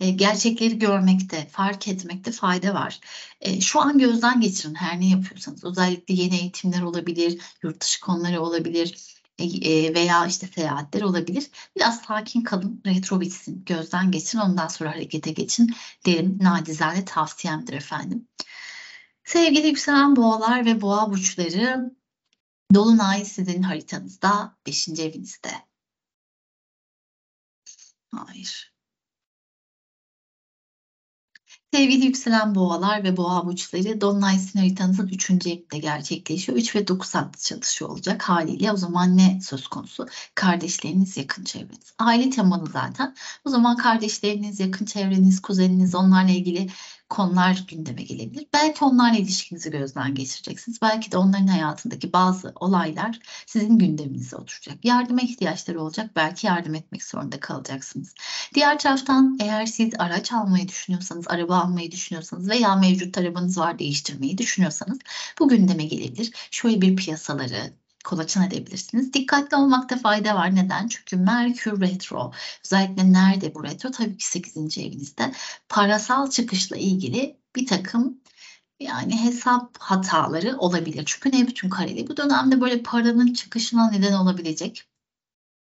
[0.00, 3.00] e, gerçekleri görmekte, fark etmekte fayda var.
[3.40, 5.64] E, şu an gözden geçirin her ne yapıyorsanız.
[5.64, 11.50] Özellikle yeni eğitimler olabilir, yurt dışı konuları olabilir e, veya işte seyahatler olabilir.
[11.76, 15.74] Biraz sakin kalın, retro bitsin, gözden geçin, ondan sonra harekete geçin
[16.06, 16.38] derim.
[16.40, 18.28] Nacizane tavsiyemdir efendim.
[19.24, 21.90] Sevgili yükselen boğalar ve boğa burçları,
[22.74, 24.88] Dolunay sizin haritanızda 5.
[24.88, 25.50] evinizde.
[28.14, 28.72] Hayır.
[31.74, 35.30] Sevgili yükselen boğalar ve boğa burçları Dolunay sizin haritanızın 3.
[35.30, 36.59] evinde gerçekleşiyor.
[36.59, 38.72] 3 ve 9 hattı çalışıyor olacak haliyle.
[38.72, 40.06] O zaman ne söz konusu?
[40.35, 41.94] Kardeşleriniz, yakın çevreniz.
[41.98, 43.16] Aile temalı zaten.
[43.44, 46.70] O zaman kardeşleriniz, yakın çevreniz, kuzeniniz onlarla ilgili
[47.11, 48.46] konular gündeme gelebilir.
[48.53, 50.83] Belki onlarla ilişkinizi gözden geçireceksiniz.
[50.83, 54.85] Belki de onların hayatındaki bazı olaylar sizin gündeminize oturacak.
[54.85, 56.11] Yardıma ihtiyaçları olacak.
[56.16, 58.14] Belki yardım etmek zorunda kalacaksınız.
[58.55, 64.38] Diğer taraftan eğer siz araç almayı düşünüyorsanız, araba almayı düşünüyorsanız veya mevcut arabanız var değiştirmeyi
[64.38, 64.99] düşünüyorsanız
[65.38, 66.33] bu gündeme gelebilir.
[66.51, 67.73] Şöyle bir piyasaları,
[68.04, 69.12] kolaçan edebilirsiniz.
[69.12, 70.54] Dikkatli olmakta fayda var.
[70.54, 70.88] Neden?
[70.88, 72.32] Çünkü Merkür retro.
[72.64, 73.90] Özellikle nerede bu retro?
[73.90, 74.78] Tabii ki 8.
[74.78, 75.32] evinizde.
[75.68, 78.20] Parasal çıkışla ilgili bir takım
[78.80, 81.02] yani hesap hataları olabilir.
[81.06, 82.08] Çünkü Neptün kareli.
[82.08, 84.89] Bu dönemde böyle paranın çıkışına neden olabilecek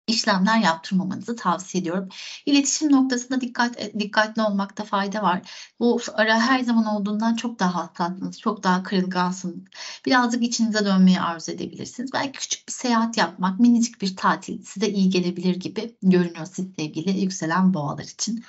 [0.09, 2.09] işlemler yaptırmamanızı tavsiye ediyorum.
[2.47, 5.51] İletişim noktasında dikkat e, dikkatli olmakta fayda var.
[5.81, 9.59] Bu ara her zaman olduğundan çok daha hassassınız, çok daha kırılgansınız.
[10.07, 12.13] Birazcık içinize dönmeyi arzu edebilirsiniz.
[12.13, 17.21] Belki küçük bir seyahat yapmak, minicik bir tatil size iyi gelebilir gibi görünüyor siz sevgili
[17.21, 18.45] yükselen boğalar için.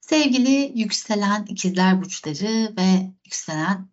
[0.00, 3.88] Sevgili yükselen ikizler burçları ve yükselen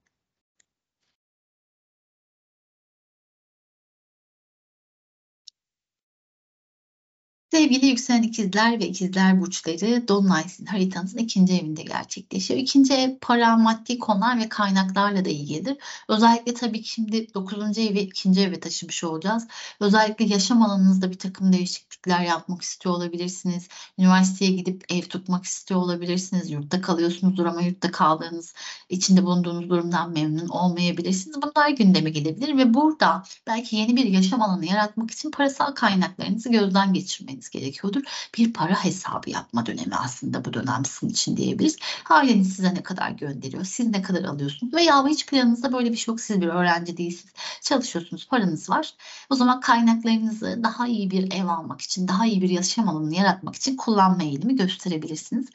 [7.56, 12.60] Sevgili yükselen ikizler ve ikizler burçları Dolunay sizin haritanızın ikinci evinde gerçekleşiyor.
[12.60, 15.78] İkinci ev para, maddi konular ve kaynaklarla da ilgilidir.
[16.08, 19.48] Özellikle tabii ki şimdi dokuzuncu evi ikinci eve taşımış olacağız.
[19.80, 23.68] Özellikle yaşam alanınızda bir takım değişiklikler yapmak istiyor olabilirsiniz.
[24.00, 26.52] Üniversiteye gidip ev tutmak istiyor olabilirsiniz.
[26.52, 28.54] Yurtta kalıyorsunuzdur ama yurtta kaldığınız,
[28.90, 31.38] içinde bulunduğunuz durumdan memnun olmayabilirsiniz.
[31.42, 36.94] Bunlar gündeme gelebilir ve burada belki yeni bir yaşam alanı yaratmak için parasal kaynaklarınızı gözden
[36.94, 38.02] geçirmeniz etmeniz gerekiyordur.
[38.38, 41.78] Bir para hesabı yapma dönemi aslında bu dönem sizin için diyebiliriz.
[42.10, 46.12] Aileniz size ne kadar gönderiyor, siz ne kadar alıyorsunuz veya hiç planınızda böyle bir şey
[46.12, 46.22] yok.
[46.22, 48.94] Siz bir öğrenci değilsiniz, çalışıyorsunuz, paranız var.
[49.30, 53.56] O zaman kaynaklarınızı daha iyi bir ev almak için, daha iyi bir yaşam alanını yaratmak
[53.56, 55.50] için kullanma eğilimi gösterebilirsiniz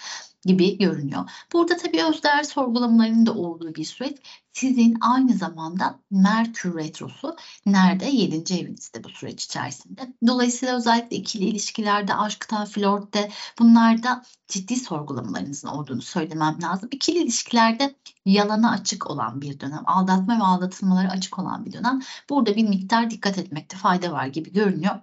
[0.45, 1.31] gibi görünüyor.
[1.53, 4.17] Burada tabii özdeğer sorgulamalarının da olduğu bir süreç.
[4.53, 8.07] Sizin aynı zamanda Merkür Retrosu nerede?
[8.07, 8.55] 7.
[8.55, 10.15] evinizde bu süreç içerisinde.
[10.27, 16.89] Dolayısıyla özellikle ikili ilişkilerde, aşkta, flörtte bunlarda ciddi sorgulamalarınızın olduğunu söylemem lazım.
[16.93, 22.01] İkili ilişkilerde yalana açık olan bir dönem, aldatma ve aldatılmalara açık olan bir dönem.
[22.31, 25.01] Burada bir miktar dikkat etmekte fayda var gibi görünüyor.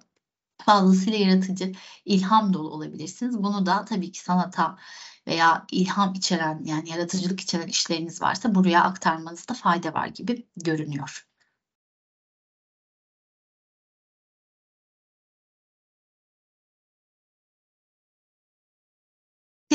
[0.65, 1.73] Fazlasıyla yaratıcı,
[2.05, 3.43] ilham dolu olabilirsiniz.
[3.43, 4.77] Bunu da tabii ki sanata
[5.27, 11.27] veya ilham içeren yani yaratıcılık içeren işleriniz varsa buraya aktarmanızda fayda var gibi görünüyor.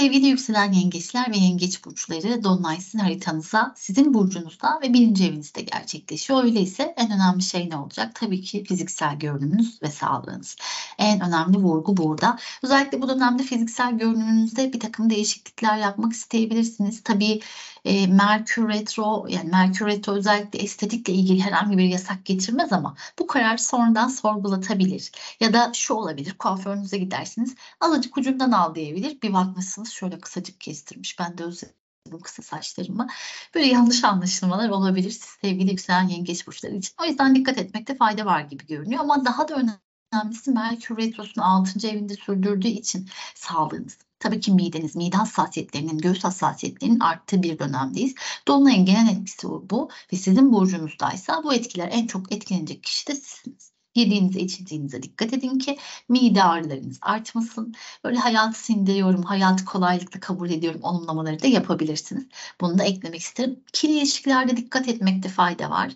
[0.03, 6.45] Sevgili yükselen yengeçler ve yengeç burçları Dolunay sizin haritanıza sizin burcunuzda ve birinci evinizde gerçekleşiyor.
[6.45, 8.15] Öyleyse en önemli şey ne olacak?
[8.15, 10.57] Tabii ki fiziksel görünümünüz ve sağlığınız.
[10.99, 12.38] En önemli vurgu burada.
[12.62, 17.03] Özellikle bu dönemde fiziksel görünümünüzde bir takım değişiklikler yapmak isteyebilirsiniz.
[17.03, 17.41] Tabii
[17.85, 23.27] e, Merkür Retro yani Merkür Retro özellikle estetikle ilgili herhangi bir yasak getirmez ama bu
[23.27, 25.12] karar sonradan sorgulatabilir.
[25.41, 29.23] Ya da şu olabilir kuaförünüze gidersiniz azıcık ucundan al diyebilir.
[29.23, 31.18] Bir bakmışsınız şöyle kısacık kestirmiş.
[31.18, 31.74] Ben de özledim
[32.22, 33.07] kısa saçlarımı.
[33.55, 36.94] Böyle yanlış anlaşılmalar olabilir sevgili yükselen yengeç burçları için.
[37.02, 39.78] O yüzden dikkat etmekte fayda var gibi görünüyor ama daha da önemli
[40.12, 41.88] önemlisi Merkür Retrosu'nu 6.
[41.88, 43.98] evinde sürdürdüğü için sağlığınız.
[44.18, 48.14] Tabii ki mideniz, mide hassasiyetlerinin, göğüs hassasiyetlerinin arttığı bir dönemdeyiz.
[48.48, 53.71] Dolunayın genel etkisi bu ve sizin burcunuzdaysa bu etkiler en çok etkilenecek kişi de sizsiniz.
[53.94, 55.78] Yediğinize içtiğinize dikkat edin ki
[56.09, 57.74] mide ağrılarınız artmasın.
[58.05, 62.26] Böyle hayatı sindiriyorum, hayatı kolaylıkla kabul ediyorum olumlamaları da yapabilirsiniz.
[62.61, 63.61] Bunu da eklemek isterim.
[63.68, 65.92] İkili ilişkilerde dikkat etmekte fayda var.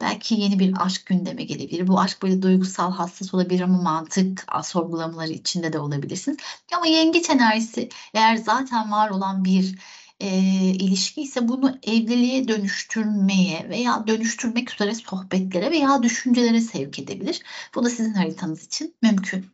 [0.00, 1.88] Belki yeni bir aşk gündeme gelebilir.
[1.88, 6.38] Bu aşk böyle duygusal, hassas olabilir ama mantık sorgulamaları içinde de olabilirsiniz.
[6.76, 9.78] Ama yengeç enerjisi eğer zaten var olan bir
[10.20, 10.28] e,
[10.70, 17.42] ilişki ise bunu evliliğe dönüştürmeye veya dönüştürmek üzere sohbetlere veya düşüncelere sevk edebilir.
[17.74, 19.46] Bu da sizin haritanız için mümkün.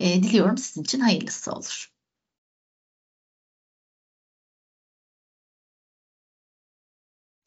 [0.00, 1.90] E, diliyorum sizin için hayırlısı olur.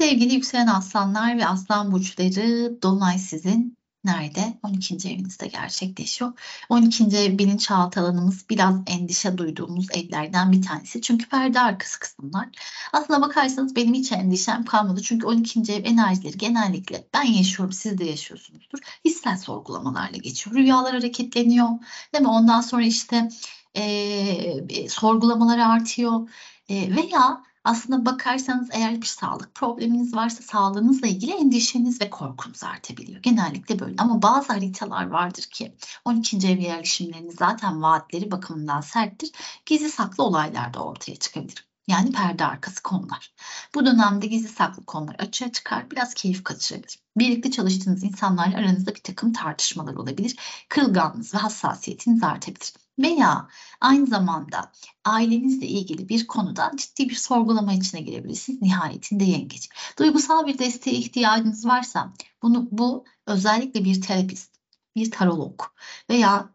[0.02, 4.54] Sevgili yükselen aslanlar ve aslan burçları Dolunay sizin Nerede?
[4.64, 4.96] 12.
[5.10, 6.34] evinizde gerçekleşiyor.
[6.70, 7.04] 12.
[7.04, 11.02] ev bilinçaltı alanımız biraz endişe duyduğumuz evlerden bir tanesi.
[11.02, 12.50] Çünkü perde arkası kısımlar.
[12.94, 15.02] Aslına bakarsanız benim hiç endişem kalmadı.
[15.02, 15.60] Çünkü 12.
[15.60, 18.80] ev enerjileri genellikle ben yaşıyorum siz de yaşıyorsunuzdur.
[19.06, 20.56] Hissel sorgulamalarla geçiyor.
[20.56, 21.70] Rüyalar hareketleniyor.
[22.14, 22.28] Değil mi?
[22.28, 23.30] Ondan sonra işte
[23.76, 26.30] e, sorgulamalar artıyor.
[26.70, 33.22] E, veya aslında bakarsanız eğer bir sağlık probleminiz varsa sağlığınızla ilgili endişeniz ve korkunuz artabiliyor.
[33.22, 36.38] Genellikle böyle ama bazı haritalar vardır ki 12.
[36.38, 39.32] ev yerleşimlerinin zaten vaatleri bakımından serttir.
[39.66, 41.73] Gizli saklı olaylar da ortaya çıkabilir.
[41.88, 43.34] Yani perde arkası konular.
[43.76, 47.00] Bu dönemde gizli saklı konular açığa çıkar, biraz keyif kaçırabilir.
[47.18, 50.36] Birlikte çalıştığınız insanlarla aranızda bir takım tartışmalar olabilir.
[50.70, 52.74] Kırılganlığınız ve hassasiyetiniz artabilir.
[53.00, 53.48] Veya
[53.82, 54.72] aynı zamanda
[55.06, 58.62] ailenizle ilgili bir konuda ciddi bir sorgulama içine girebilirsiniz.
[58.62, 59.70] Nihayetinde yengeç.
[60.00, 64.52] Duygusal bir desteğe ihtiyacınız varsa bunu bu özellikle bir terapist,
[64.96, 65.62] bir tarolog
[66.10, 66.50] veya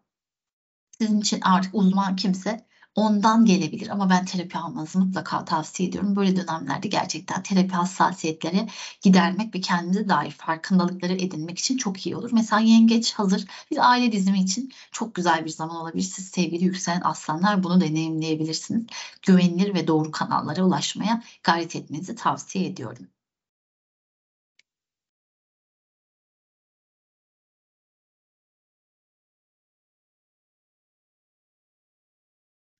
[1.01, 2.68] sizin için artık uzman kimse
[2.99, 6.15] ondan gelebilir ama ben terapi almanızı mutlaka tavsiye ediyorum.
[6.15, 8.67] Böyle dönemlerde gerçekten terapi hassasiyetleri
[9.01, 12.29] gidermek ve kendinize dair farkındalıkları edinmek için çok iyi olur.
[12.33, 16.03] Mesela yengeç hazır bir aile dizimi için çok güzel bir zaman olabilir.
[16.03, 18.85] Siz sevgili yükselen aslanlar bunu deneyimleyebilirsiniz.
[19.21, 23.07] Güvenilir ve doğru kanallara ulaşmaya gayret etmenizi tavsiye ediyorum.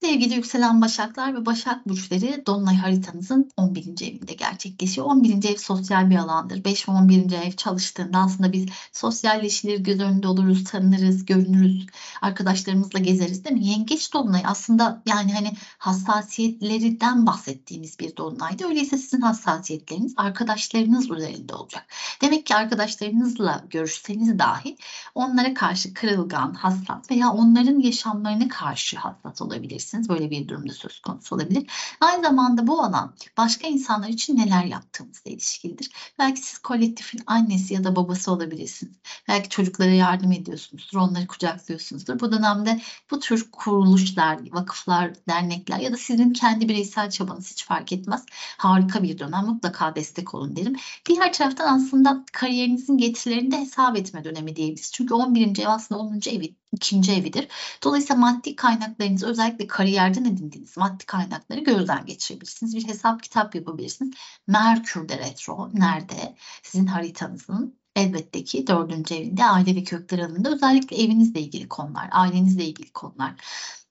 [0.09, 3.81] Sevgili yükselen başaklar ve başak burçları Dolunay haritanızın 11.
[3.81, 5.07] evinde gerçekleşiyor.
[5.07, 5.49] 11.
[5.49, 6.63] ev sosyal bir alandır.
[6.63, 7.31] 5 ve 11.
[7.31, 11.85] ev çalıştığında aslında biz sosyalleşilir, göz önünde oluruz, tanınırız, görünürüz,
[12.21, 13.67] arkadaşlarımızla gezeriz değil mi?
[13.67, 18.65] Yengeç Dolunay aslında yani hani hassasiyetlerinden bahsettiğimiz bir Dolunaydı.
[18.67, 21.85] Öyleyse sizin hassasiyetleriniz arkadaşlarınız üzerinde olacak.
[22.21, 24.77] Demek ki arkadaşlarınızla görüşseniz dahi
[25.15, 30.09] onlara karşı kırılgan, hassas veya onların yaşamlarına karşı hassas olabilirsiniz olabilirsiniz.
[30.09, 31.71] Böyle bir durumda söz konusu olabilir.
[32.01, 35.89] Aynı zamanda bu alan başka insanlar için neler yaptığımızla ilişkilidir.
[36.19, 38.95] Belki siz kolektifin annesi ya da babası olabilirsiniz.
[39.27, 42.19] Belki çocuklara yardım ediyorsunuzdur, onları kucaklıyorsunuzdur.
[42.19, 42.81] Bu dönemde
[43.11, 48.25] bu tür kuruluşlar, vakıflar, dernekler ya da sizin kendi bireysel çabanız hiç fark etmez.
[48.57, 49.45] Harika bir dönem.
[49.45, 50.75] Mutlaka destek olun derim.
[51.05, 54.91] Diğer taraftan aslında kariyerinizin getirilerini de hesap etme dönemi diyebiliriz.
[54.91, 55.59] Çünkü 11.
[55.59, 56.19] ev aslında 10.
[56.29, 57.47] evi ikinci evidir.
[57.83, 62.75] Dolayısıyla maddi kaynaklarınızı özellikle kariyerden edindiğiniz maddi kaynakları gözden geçirebilirsiniz.
[62.75, 64.13] Bir hesap kitap yapabilirsiniz.
[64.47, 66.35] Merkür'de retro nerede?
[66.63, 72.65] Sizin haritanızın elbette ki dördüncü evinde aile ve kökler alanında özellikle evinizle ilgili konular, ailenizle
[72.65, 73.35] ilgili konular.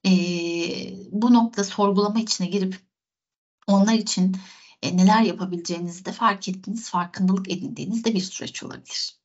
[0.06, 0.10] Ee,
[1.12, 2.76] bu nokta sorgulama içine girip
[3.66, 4.36] onlar için
[4.82, 9.17] e, neler yapabileceğinizi de fark ettiğiniz, farkındalık edindiğiniz de bir süreç olabilir.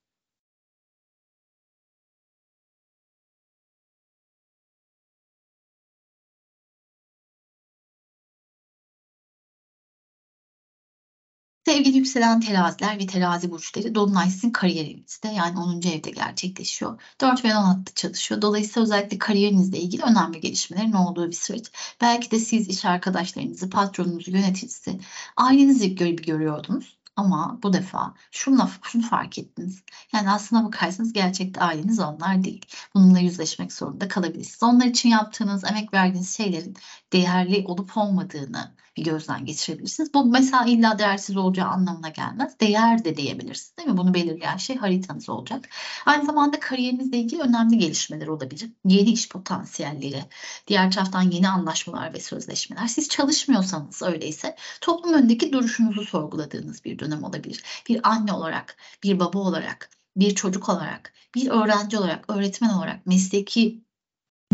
[11.66, 14.96] Sevgili yükselen teraziler ve terazi burçları Dolunay sizin kariyer
[15.36, 15.82] yani 10.
[15.82, 17.02] evde gerçekleşiyor.
[17.22, 18.42] 4 ve 10 hattı çalışıyor.
[18.42, 21.72] Dolayısıyla özellikle kariyerinizle ilgili önemli gelişmelerin olduğu bir süreç.
[22.02, 25.00] Belki de siz iş arkadaşlarınızı, patronunuzu, yöneticisi,
[25.38, 26.98] ailenizi gör görüyordunuz.
[27.16, 29.84] Ama bu defa şunu, şunu fark ettiniz.
[30.14, 32.66] Yani aslına bakarsanız gerçekte aileniz onlar değil.
[32.96, 34.64] Bununla yüzleşmek zorunda kalabilirsiniz.
[34.64, 36.76] Onlar için yaptığınız, emek verdiğiniz şeylerin
[37.14, 40.14] değerli olup olmadığını bir gözden geçirebilirsiniz.
[40.14, 42.60] Bu mesela illa değersiz olacağı anlamına gelmez.
[42.60, 43.98] Değer de diyebilirsiniz değil mi?
[43.98, 45.70] Bunu belirleyen şey haritanız olacak.
[46.06, 48.72] Aynı zamanda kariyerinizle ilgili önemli gelişmeler olabilir.
[48.86, 50.24] Yeni iş potansiyelleri,
[50.68, 52.88] diğer taraftan yeni anlaşmalar ve sözleşmeler.
[52.88, 57.64] Siz çalışmıyorsanız öyleyse toplum önündeki duruşunuzu sorguladığınız bir dönem olabilir.
[57.90, 63.84] Bir anne olarak, bir baba olarak bir çocuk olarak, bir öğrenci olarak, öğretmen olarak mesleki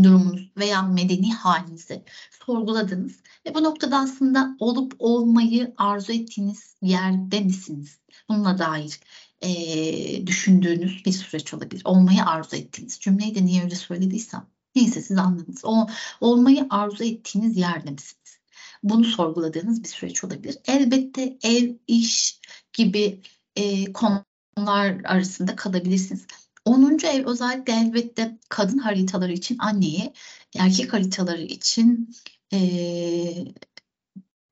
[0.04, 2.04] durumunuz veya medeni halinizi
[2.46, 3.14] sorguladınız
[3.46, 8.00] ve bu noktada aslında olup olmayı arzu ettiğiniz yerde misiniz?
[8.30, 9.00] Bununla dair
[9.42, 11.82] e, düşündüğünüz bir süreç olabilir.
[11.86, 13.00] Olmayı arzu ettiğiniz.
[13.00, 14.48] Cümleyi de niye öyle söylediysem.
[14.76, 15.66] Neyse siz anladınız.
[15.66, 15.88] O,
[16.22, 18.40] olmayı arzu ettiğiniz yerde misiniz?
[18.84, 20.58] Bunu sorguladığınız bir süreç olabilir.
[20.66, 22.40] Elbette ev, iş
[22.74, 23.22] gibi
[23.56, 26.28] e, konular arasında kalabilirsiniz.
[26.70, 27.06] 10.
[27.08, 30.14] ev özellikle elbette kadın haritaları için anneyi,
[30.56, 32.16] erkek haritaları için
[32.54, 32.60] e,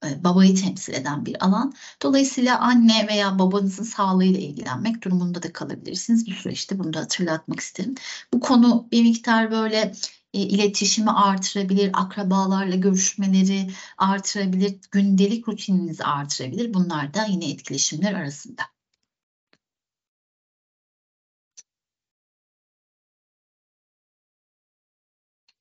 [0.03, 1.73] babayı temsil eden bir alan.
[2.01, 6.79] Dolayısıyla anne veya babanızın sağlığıyla ilgilenmek durumunda da kalabilirsiniz bu süreçte.
[6.79, 7.95] Bunu da hatırlatmak isterim.
[8.33, 9.93] Bu konu bir miktar böyle
[10.33, 16.73] e, iletişimi artırabilir, akrabalarla görüşmeleri artırabilir, gündelik rutininizi artırabilir.
[16.73, 18.76] Bunlar da yine etkileşimler arasında.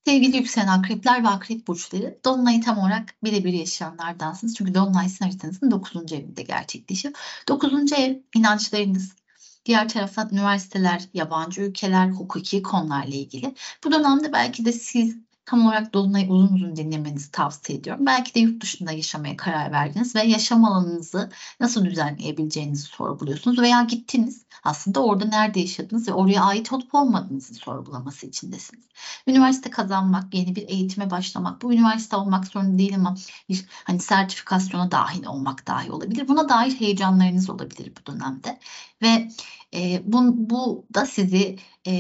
[0.07, 4.54] Sevgili yükselen akrepler ve akrep burçları Dolunay'ı tam olarak birebir yaşayanlardansınız.
[4.54, 6.12] Çünkü Dolunay sizin haritanızın 9.
[6.12, 7.14] evinde gerçekleşiyor.
[7.48, 7.92] 9.
[7.92, 9.16] ev inançlarınız,
[9.64, 13.54] diğer taraftan üniversiteler, yabancı ülkeler, hukuki konularla ilgili.
[13.84, 15.16] Bu dönemde belki de siz
[15.47, 18.07] tam olarak Dolunay'ı uzun uzun dinlemenizi tavsiye ediyorum.
[18.07, 21.30] Belki de yurt dışında yaşamaya karar verdiniz ve yaşam alanınızı
[21.61, 28.26] nasıl düzenleyebileceğinizi sorguluyorsunuz veya gittiniz aslında orada nerede yaşadınız ve oraya ait olup olmadığınızı sorgulaması
[28.26, 28.84] içindesiniz.
[29.26, 33.16] Üniversite kazanmak, yeni bir eğitime başlamak, bu üniversite olmak zorunda değil ama
[33.49, 36.28] bir hani sertifikasyona dahil olmak dahi olabilir.
[36.28, 38.59] Buna dair heyecanlarınız olabilir bu dönemde
[39.03, 39.28] ve
[39.74, 41.92] e, bu, bu da sizi e,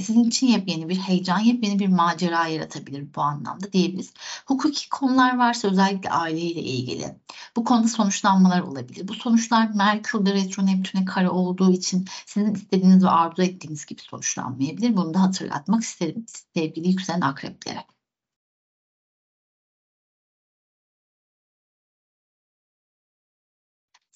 [0.00, 4.12] sizin için yepyeni bir heyecan, yepyeni bir macera yaratabilir bu anlamda diyebiliriz.
[4.46, 7.16] Hukuki konular varsa özellikle aileyle ilgili
[7.56, 9.08] bu konuda sonuçlanmalar olabilir.
[9.08, 14.96] Bu sonuçlar Merkür'de retro Neptün'e kare olduğu için sizin istediğiniz ve arzu ettiğiniz gibi sonuçlanmayabilir.
[14.96, 17.84] Bunu da hatırlatmak isterim sevgili yükselen akreplere.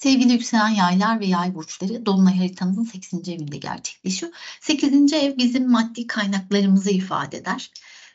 [0.05, 3.29] Sevgili yükselen yaylar ve yay burçları Dolunay haritanızın 8.
[3.29, 4.33] evinde gerçekleşiyor.
[4.61, 5.13] 8.
[5.13, 7.71] ev bizim maddi kaynaklarımızı ifade eder.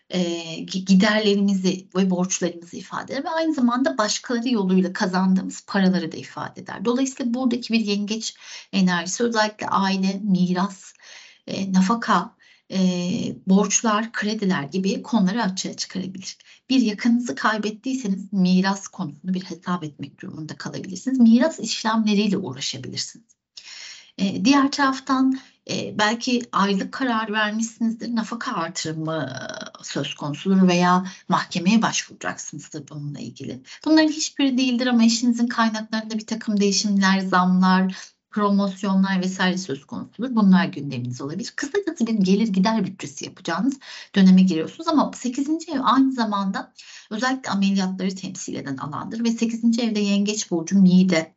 [0.09, 0.19] E,
[0.59, 6.85] giderlerimizi ve borçlarımızı ifade eder ve aynı zamanda başkaları yoluyla kazandığımız paraları da ifade eder.
[6.85, 8.35] Dolayısıyla buradaki bir yengeç
[8.73, 10.93] enerjisi özellikle aile, miras,
[11.47, 12.35] e, nafaka
[12.71, 12.79] e,
[13.47, 16.37] borçlar, krediler gibi konuları açığa çıkarabilir.
[16.69, 21.19] Bir yakınınızı kaybettiyseniz miras konusunu bir hesap etmek durumunda kalabilirsiniz.
[21.19, 23.25] Miras işlemleriyle uğraşabilirsiniz.
[24.17, 25.39] E, diğer taraftan
[25.69, 29.29] e, belki aylık karar vermişsinizdir, nafaka artırımı
[29.83, 33.61] söz konusudur veya mahkemeye başvuracaksınızdır bununla ilgili.
[33.85, 37.95] Bunların hiçbiri değildir ama eşinizin kaynaklarında bir takım değişimler, zamlar,
[38.31, 40.35] promosyonlar vesaire söz konusudur.
[40.35, 41.53] Bunlar gündeminiz olabilir.
[41.55, 43.79] Kısacası bir gelir gider bütçesi yapacağınız
[44.15, 45.49] döneme giriyorsunuz ama 8.
[45.49, 46.73] ev aynı zamanda
[47.09, 49.79] özellikle ameliyatları temsil eden alandır ve 8.
[49.79, 51.35] evde yengeç burcu mide,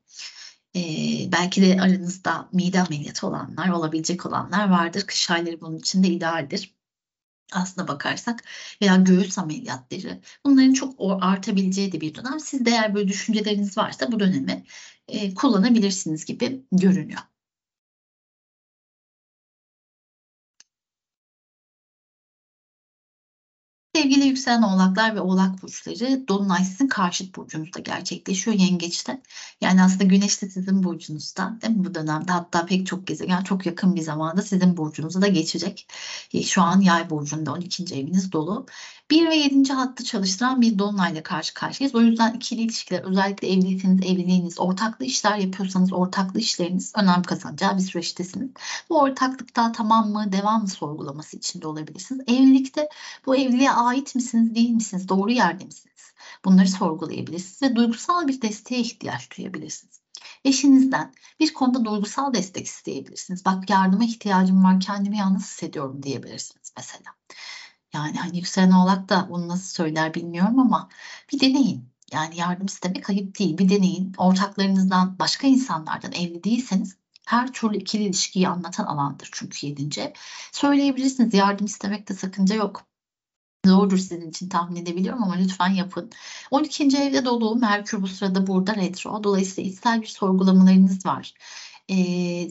[0.76, 5.04] ee, belki de aranızda mide ameliyatı olanlar, olabilecek olanlar vardır.
[5.06, 6.74] Kış ayları bunun için de idealdir
[7.52, 8.44] aslına bakarsak
[8.82, 12.40] veya göğüs ameliyatları bunların çok artabileceği de bir dönem.
[12.40, 14.64] Siz de eğer böyle düşünceleriniz varsa bu dönemi
[15.08, 17.20] e, kullanabilirsiniz gibi görünüyor.
[24.02, 29.22] Sevgili yükselen oğlaklar ve oğlak burçları Dolunay sizin karşıt burcunuzda gerçekleşiyor yengeçte.
[29.60, 33.66] Yani aslında güneş de sizin burcunuzda değil mi bu dönemde hatta pek çok gezegen çok
[33.66, 35.86] yakın bir zamanda sizin burcunuza da geçecek.
[36.34, 37.94] E, şu an yay burcunda 12.
[37.94, 38.66] eviniz dolu.
[39.12, 39.72] 1 ve 7.
[39.72, 41.94] hattı çalıştıran bir dolunayla karşı karşıyayız.
[41.94, 47.82] O yüzden ikili ilişkiler özellikle evliyseniz evliliğiniz, ortaklı işler yapıyorsanız ortaklı işleriniz önem kazanacağı bir
[47.82, 48.50] süreçtesiniz.
[48.90, 52.24] Bu ortaklıkta tamam mı devam mı sorgulaması içinde olabilirsiniz.
[52.28, 52.88] Evlilikte
[53.26, 56.12] bu evliliğe ait misiniz değil misiniz doğru yerde misiniz?
[56.44, 60.00] Bunları sorgulayabilirsiniz ve duygusal bir desteğe ihtiyaç duyabilirsiniz.
[60.44, 63.44] Eşinizden bir konuda duygusal destek isteyebilirsiniz.
[63.44, 67.10] Bak yardıma ihtiyacım var kendimi yalnız hissediyorum diyebilirsiniz mesela.
[67.94, 70.88] Yani hani yükselen oğlak da bunu nasıl söyler bilmiyorum ama
[71.32, 71.92] bir deneyin.
[72.12, 73.58] Yani yardım istemek ayıp değil.
[73.58, 74.12] Bir deneyin.
[74.18, 80.12] Ortaklarınızdan, başka insanlardan evli değilseniz her türlü ikili ilişkiyi anlatan alandır çünkü yedinci.
[80.52, 81.34] Söyleyebilirsiniz.
[81.34, 82.82] Yardım istemekte sakınca yok.
[83.66, 86.10] Zordur sizin için tahmin edebiliyorum ama lütfen yapın.
[86.50, 86.84] 12.
[86.98, 89.24] evde dolu Merkür bu sırada burada retro.
[89.24, 91.34] Dolayısıyla içsel bir sorgulamalarınız var.
[91.88, 91.94] Ee,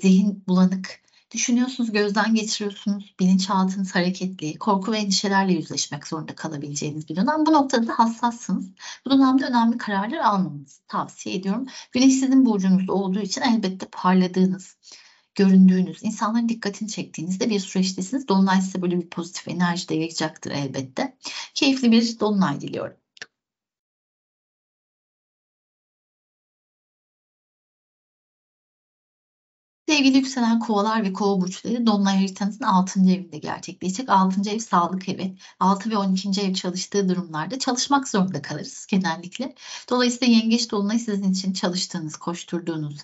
[0.02, 1.02] zihin bulanık,
[1.34, 7.46] Düşünüyorsunuz, gözden geçiriyorsunuz, bilinçaltınız hareketli, korku ve endişelerle yüzleşmek zorunda kalabileceğiniz bir dönem.
[7.46, 8.66] Bu noktada da hassassınız.
[9.06, 11.66] Bu dönemde önemli kararlar almanızı tavsiye ediyorum.
[11.92, 14.78] Güneş sizin burcunuzda olduğu için elbette parladığınız,
[15.36, 18.28] göründüğünüz, insanların dikkatini çektiğinizde bir süreçtesiniz.
[18.28, 21.18] Dolunay size böyle bir pozitif enerji de yayacaktır elbette.
[21.54, 23.01] Keyifli bir dolunay diliyorum.
[29.92, 33.00] Sevgili yükselen kovalar ve kova burçları Dolunay haritanızın 6.
[33.00, 34.10] evinde gerçekleşecek.
[34.10, 34.50] 6.
[34.50, 35.36] ev sağlık evi.
[35.60, 36.42] 6 ve 12.
[36.42, 39.56] ev çalıştığı durumlarda çalışmak zorunda kalırız genellikle.
[39.90, 42.98] Dolayısıyla yengeç dolunay sizin için çalıştığınız, koşturduğunuz,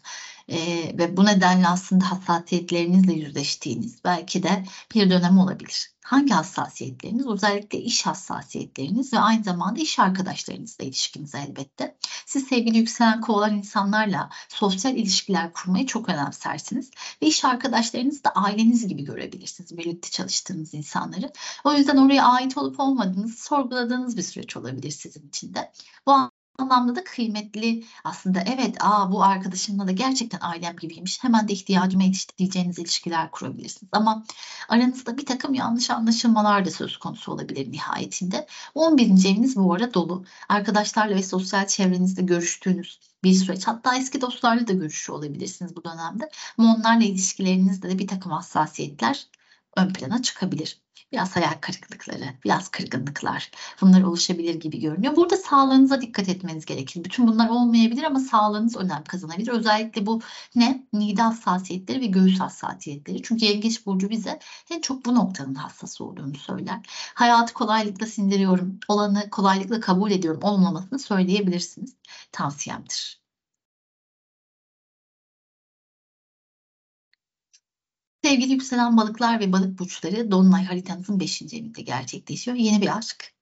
[0.50, 0.58] e,
[0.98, 5.91] ve bu nedenle aslında hassasiyetlerinizle yüzleştiğiniz belki de bir dönem olabilir.
[6.04, 7.28] Hangi hassasiyetleriniz?
[7.28, 11.98] Özellikle iş hassasiyetleriniz ve aynı zamanda iş arkadaşlarınızla ilişkiniz elbette.
[12.26, 16.91] Siz sevgili yükselen kovalar insanlarla sosyal ilişkiler kurmayı çok önemsersiniz.
[17.22, 19.78] Ve iş arkadaşlarınızı da aileniz gibi görebilirsiniz.
[19.78, 21.32] Birlikte çalıştığınız insanları.
[21.64, 25.72] O yüzden oraya ait olup olmadığınızı sorguladığınız bir süreç olabilir sizin için de.
[26.08, 26.12] Bu
[26.58, 27.84] anlamda da kıymetli.
[28.03, 33.89] Aslında evet aa bu arkadaşımla da gerçekten ailem gibiymiş hemen de ihtiyacıma yetiştireceğiniz ilişkiler kurabilirsiniz.
[33.91, 34.24] Ama
[34.70, 38.47] aranızda bir takım yanlış anlaşılmalar da söz konusu olabilir nihayetinde.
[38.76, 39.03] 11.
[39.05, 40.26] eviniz bu arada dolu.
[40.49, 46.30] Arkadaşlarla ve sosyal çevrenizde görüştüğünüz bir süreç hatta eski dostlarla da görüşüyor olabilirsiniz bu dönemde.
[46.58, 49.28] Ama onlarla ilişkilerinizde de bir takım hassasiyetler
[49.78, 55.16] ön plana çıkabilir biraz hayal kırıklıkları, biraz kırgınlıklar bunlar oluşabilir gibi görünüyor.
[55.16, 57.04] Burada sağlığınıza dikkat etmeniz gerekir.
[57.04, 59.52] Bütün bunlar olmayabilir ama sağlığınız önem kazanabilir.
[59.52, 60.22] Özellikle bu
[60.56, 60.88] ne?
[60.93, 63.22] Mide hassasiyetleri ve göğüs hassasiyetleri.
[63.24, 64.39] Çünkü yengeç burcu bize
[64.70, 66.80] en çok bu noktanın hassas olduğunu söyler.
[67.16, 71.95] Hayatı kolaylıkla sindiriyorum, olanı kolaylıkla kabul ediyorum olmamasını söyleyebilirsiniz.
[72.32, 73.27] Tavsiyemdir.
[78.24, 81.41] Sevgili yükselen balıklar ve balık burçları Dolunay haritanızın 5.
[81.41, 82.57] evinde gerçekleşiyor.
[82.57, 83.34] Yeni bir aşk,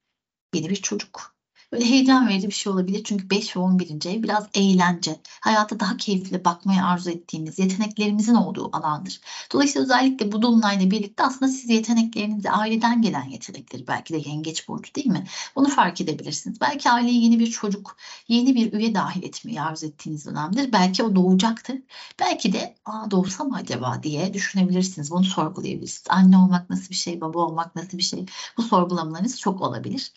[0.53, 1.34] yeni bir çocuk,
[1.75, 3.03] Böyle heyecan verici bir şey olabilir.
[3.03, 4.09] Çünkü 5 ve 11.
[4.09, 9.21] ev biraz eğlence, hayata daha keyifli bakmayı arzu ettiğimiz, yeteneklerimizin olduğu alandır.
[9.53, 14.95] Dolayısıyla özellikle bu dolunayla birlikte aslında siz yeteneklerinizi, aileden gelen yetenekleri belki de yengeç burcu
[14.95, 15.25] değil mi?
[15.55, 16.61] Bunu fark edebilirsiniz.
[16.61, 17.97] Belki aileye yeni bir çocuk,
[18.27, 20.71] yeni bir üye dahil etmeyi arzu ettiğiniz dönemdir.
[20.73, 21.77] Belki o doğacaktır.
[22.19, 25.11] Belki de Aa, doğsa mı acaba diye düşünebilirsiniz.
[25.11, 26.05] Bunu sorgulayabilirsiniz.
[26.09, 28.25] Anne olmak nasıl bir şey, baba olmak nasıl bir şey?
[28.57, 30.11] Bu sorgulamalarınız çok olabilir.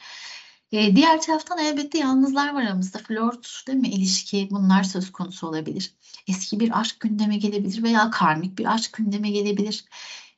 [0.73, 2.99] E, diğer taraftan elbette yalnızlar var aramızda.
[2.99, 3.89] Flört değil mi?
[3.89, 5.95] İlişki bunlar söz konusu olabilir.
[6.27, 9.85] Eski bir aşk gündeme gelebilir veya karmik bir aşk gündeme gelebilir.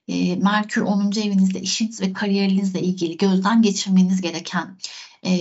[0.08, 1.20] E, Merkür 10.
[1.20, 4.78] evinizde işiniz ve kariyerinizle ilgili gözden geçirmeniz gereken
[5.22, 5.32] e,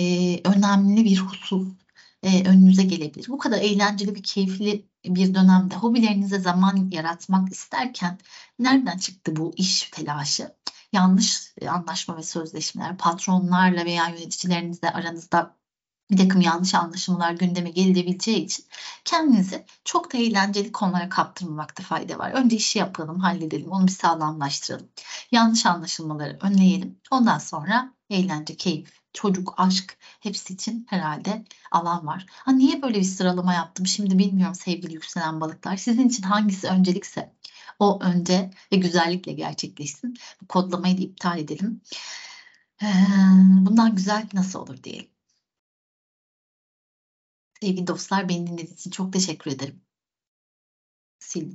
[0.44, 1.68] önemli bir husus
[2.24, 3.28] e, önünüze gelebilir.
[3.30, 8.18] Bu kadar eğlenceli bir keyifli bir dönemde hobilerinize zaman yaratmak isterken
[8.60, 10.56] nereden çıktı bu iş telaşı?
[10.94, 15.60] Yanlış anlaşma ve sözleşmeler, patronlarla veya yöneticilerinizle aranızda
[16.12, 18.66] bir takım yanlış anlaşılmalar gündeme gelebileceği için
[19.06, 22.32] kendinizi çok da eğlenceli konulara kaptırmamakta fayda var.
[22.32, 24.90] Önce işi yapalım, halledelim, onu bir sağlamlaştıralım.
[25.32, 27.02] Yanlış anlaşılmaları önleyelim.
[27.12, 32.26] Ondan sonra eğlence, keyif, çocuk, aşk hepsi için herhalde alan var.
[32.30, 35.78] Ha, niye böyle bir sıralama yaptım şimdi bilmiyorum sevgili yükselen balıklar.
[35.78, 37.34] Sizin için hangisi öncelikse
[37.80, 40.14] o önce ve güzellikle gerçekleşsin.
[40.41, 41.82] Bu kodlamayı da iptal edelim.
[43.66, 45.10] Bundan güzel nasıl olur diyelim.
[47.62, 49.82] Sevgili dostlar beni dinlediğiniz için çok teşekkür ederim.
[51.30, 51.47] Sil.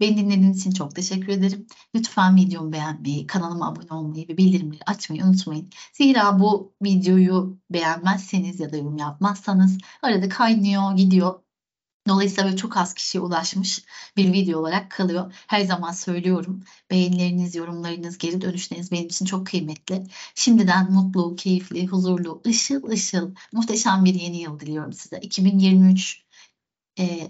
[0.00, 1.66] Beni dinlediğiniz için çok teşekkür ederim.
[1.94, 5.70] Lütfen videomu beğenmeyi, kanalıma abone olmayı ve bildirimleri açmayı unutmayın.
[5.92, 11.40] Zira bu videoyu beğenmezseniz ya da yorum yapmazsanız arada kaynıyor, gidiyor.
[12.08, 13.84] Dolayısıyla böyle çok az kişiye ulaşmış
[14.16, 15.34] bir video olarak kalıyor.
[15.46, 16.64] Her zaman söylüyorum.
[16.90, 20.06] Beğenileriniz, yorumlarınız, geri dönüşleriniz benim için çok kıymetli.
[20.34, 25.18] Şimdiden mutlu, keyifli, huzurlu, ışıl ışıl, muhteşem bir yeni yıl diliyorum size.
[25.18, 26.24] 2023
[26.98, 27.28] e,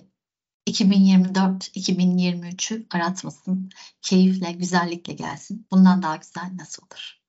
[0.67, 3.71] 2024-2023'ü aratmasın.
[4.03, 5.67] Keyifle, güzellikle gelsin.
[5.71, 7.26] Bundan daha güzel nasıl olur?